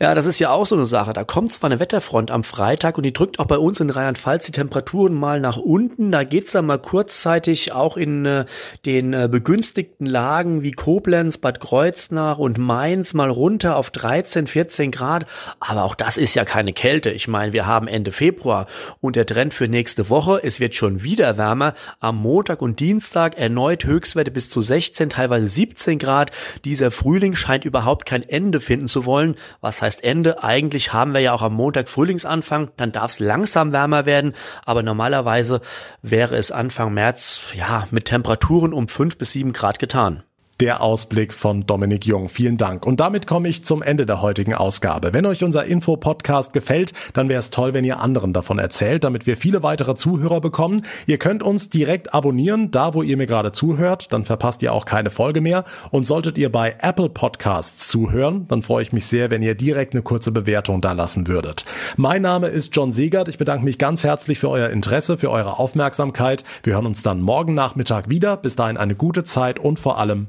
Ja, 0.00 0.14
das 0.14 0.26
ist 0.26 0.40
ja 0.40 0.50
auch 0.50 0.66
so 0.66 0.74
eine 0.74 0.86
Sache. 0.86 1.12
Da 1.12 1.24
kommt 1.24 1.52
zwar 1.52 1.70
eine 1.70 1.78
Wetterfront 1.78 2.30
am 2.30 2.42
Freitag 2.42 2.96
und 2.96 3.04
die 3.04 3.12
drückt 3.12 3.38
auch 3.38 3.46
bei 3.46 3.58
uns 3.58 3.78
in 3.78 3.90
Rheinland-Pfalz 3.90 4.46
die 4.46 4.52
Temperaturen 4.52 5.14
mal 5.14 5.40
nach 5.40 5.56
unten. 5.56 6.10
Da 6.10 6.24
geht's 6.24 6.52
dann 6.52 6.66
mal 6.66 6.78
kurzzeitig 6.78 7.72
auch 7.72 7.96
in 7.96 8.26
äh, 8.26 8.44
den 8.86 9.12
äh, 9.12 9.28
begünstigten 9.30 10.06
Lagen 10.06 10.62
wie 10.62 10.72
Koblenz, 10.72 11.38
Bad 11.38 11.60
Kreuznach 11.60 12.38
und 12.38 12.58
Mainz 12.58 13.14
mal 13.14 13.30
runter 13.30 13.76
auf 13.76 13.90
13, 13.90 14.48
14 14.48 14.90
Grad. 14.90 15.26
Aber 15.60 15.84
auch 15.84 15.94
das 15.94 16.16
ist 16.16 16.34
ja 16.34 16.44
keine 16.44 16.72
Kälte. 16.72 17.10
Ich 17.10 17.28
meine, 17.28 17.52
wir 17.52 17.66
haben 17.66 17.86
Ende 17.86 18.10
Februar 18.10 18.66
und 19.00 19.14
der 19.14 19.26
Trend 19.26 19.54
für 19.54 19.68
nächste 19.68 20.10
Woche, 20.10 20.40
es 20.42 20.58
wird 20.58 20.74
schon 20.74 21.04
wieder 21.04 21.36
wärmer. 21.36 21.74
Am 22.00 22.16
Montag 22.16 22.62
und 22.62 22.80
Dienstag 22.80 23.38
erneut 23.38 23.84
Höchstwerte 23.84 24.32
bis 24.32 24.50
zu 24.50 24.60
16, 24.60 25.10
teilweise 25.10 25.46
17 25.46 26.00
Grad. 26.00 26.32
Dieser 26.64 26.90
Frühling 26.90 27.36
scheint 27.36 27.64
überhaupt 27.64 28.06
kein 28.06 28.22
Ende 28.22 28.60
finden 28.60 28.88
zu 28.88 29.04
wollen. 29.04 29.36
Was 29.60 29.83
heißt 29.84 30.02
Ende? 30.02 30.42
Eigentlich 30.42 30.92
haben 30.92 31.14
wir 31.14 31.20
ja 31.20 31.32
auch 31.32 31.42
am 31.42 31.54
Montag 31.54 31.88
Frühlingsanfang, 31.88 32.70
dann 32.76 32.90
darf 32.90 33.12
es 33.12 33.20
langsam 33.20 33.72
wärmer 33.72 34.06
werden, 34.06 34.34
aber 34.64 34.82
normalerweise 34.82 35.60
wäre 36.02 36.36
es 36.36 36.50
Anfang 36.50 36.92
März 36.92 37.40
ja 37.54 37.86
mit 37.90 38.06
Temperaturen 38.06 38.72
um 38.72 38.88
fünf 38.88 39.18
bis 39.18 39.32
sieben 39.32 39.52
Grad 39.52 39.78
getan. 39.78 40.24
Der 40.60 40.82
Ausblick 40.82 41.32
von 41.32 41.66
Dominik 41.66 42.06
Jung. 42.06 42.28
Vielen 42.28 42.56
Dank. 42.56 42.86
Und 42.86 43.00
damit 43.00 43.26
komme 43.26 43.48
ich 43.48 43.64
zum 43.64 43.82
Ende 43.82 44.06
der 44.06 44.22
heutigen 44.22 44.54
Ausgabe. 44.54 45.12
Wenn 45.12 45.26
euch 45.26 45.42
unser 45.42 45.64
Info-Podcast 45.64 46.52
gefällt, 46.52 46.92
dann 47.12 47.28
wäre 47.28 47.40
es 47.40 47.50
toll, 47.50 47.74
wenn 47.74 47.82
ihr 47.84 47.98
anderen 47.98 48.32
davon 48.32 48.60
erzählt, 48.60 49.02
damit 49.02 49.26
wir 49.26 49.36
viele 49.36 49.64
weitere 49.64 49.96
Zuhörer 49.96 50.40
bekommen. 50.40 50.82
Ihr 51.06 51.18
könnt 51.18 51.42
uns 51.42 51.70
direkt 51.70 52.14
abonnieren, 52.14 52.70
da 52.70 52.94
wo 52.94 53.02
ihr 53.02 53.16
mir 53.16 53.26
gerade 53.26 53.50
zuhört, 53.50 54.12
dann 54.12 54.24
verpasst 54.24 54.62
ihr 54.62 54.72
auch 54.72 54.84
keine 54.84 55.10
Folge 55.10 55.40
mehr. 55.40 55.64
Und 55.90 56.06
solltet 56.06 56.38
ihr 56.38 56.52
bei 56.52 56.76
Apple 56.80 57.08
Podcasts 57.08 57.88
zuhören, 57.88 58.46
dann 58.46 58.62
freue 58.62 58.84
ich 58.84 58.92
mich 58.92 59.06
sehr, 59.06 59.32
wenn 59.32 59.42
ihr 59.42 59.56
direkt 59.56 59.94
eine 59.94 60.02
kurze 60.02 60.30
Bewertung 60.30 60.80
da 60.80 60.92
lassen 60.92 61.26
würdet. 61.26 61.64
Mein 61.96 62.22
Name 62.22 62.46
ist 62.46 62.76
John 62.76 62.92
Segert. 62.92 63.28
Ich 63.28 63.38
bedanke 63.38 63.64
mich 63.64 63.78
ganz 63.78 64.04
herzlich 64.04 64.38
für 64.38 64.50
euer 64.50 64.68
Interesse, 64.70 65.18
für 65.18 65.32
eure 65.32 65.58
Aufmerksamkeit. 65.58 66.44
Wir 66.62 66.74
hören 66.74 66.86
uns 66.86 67.02
dann 67.02 67.20
morgen 67.20 67.54
Nachmittag 67.54 68.08
wieder. 68.08 68.36
Bis 68.36 68.54
dahin 68.54 68.76
eine 68.76 68.94
gute 68.94 69.24
Zeit 69.24 69.58
und 69.58 69.80
vor 69.80 69.98
allem 69.98 70.28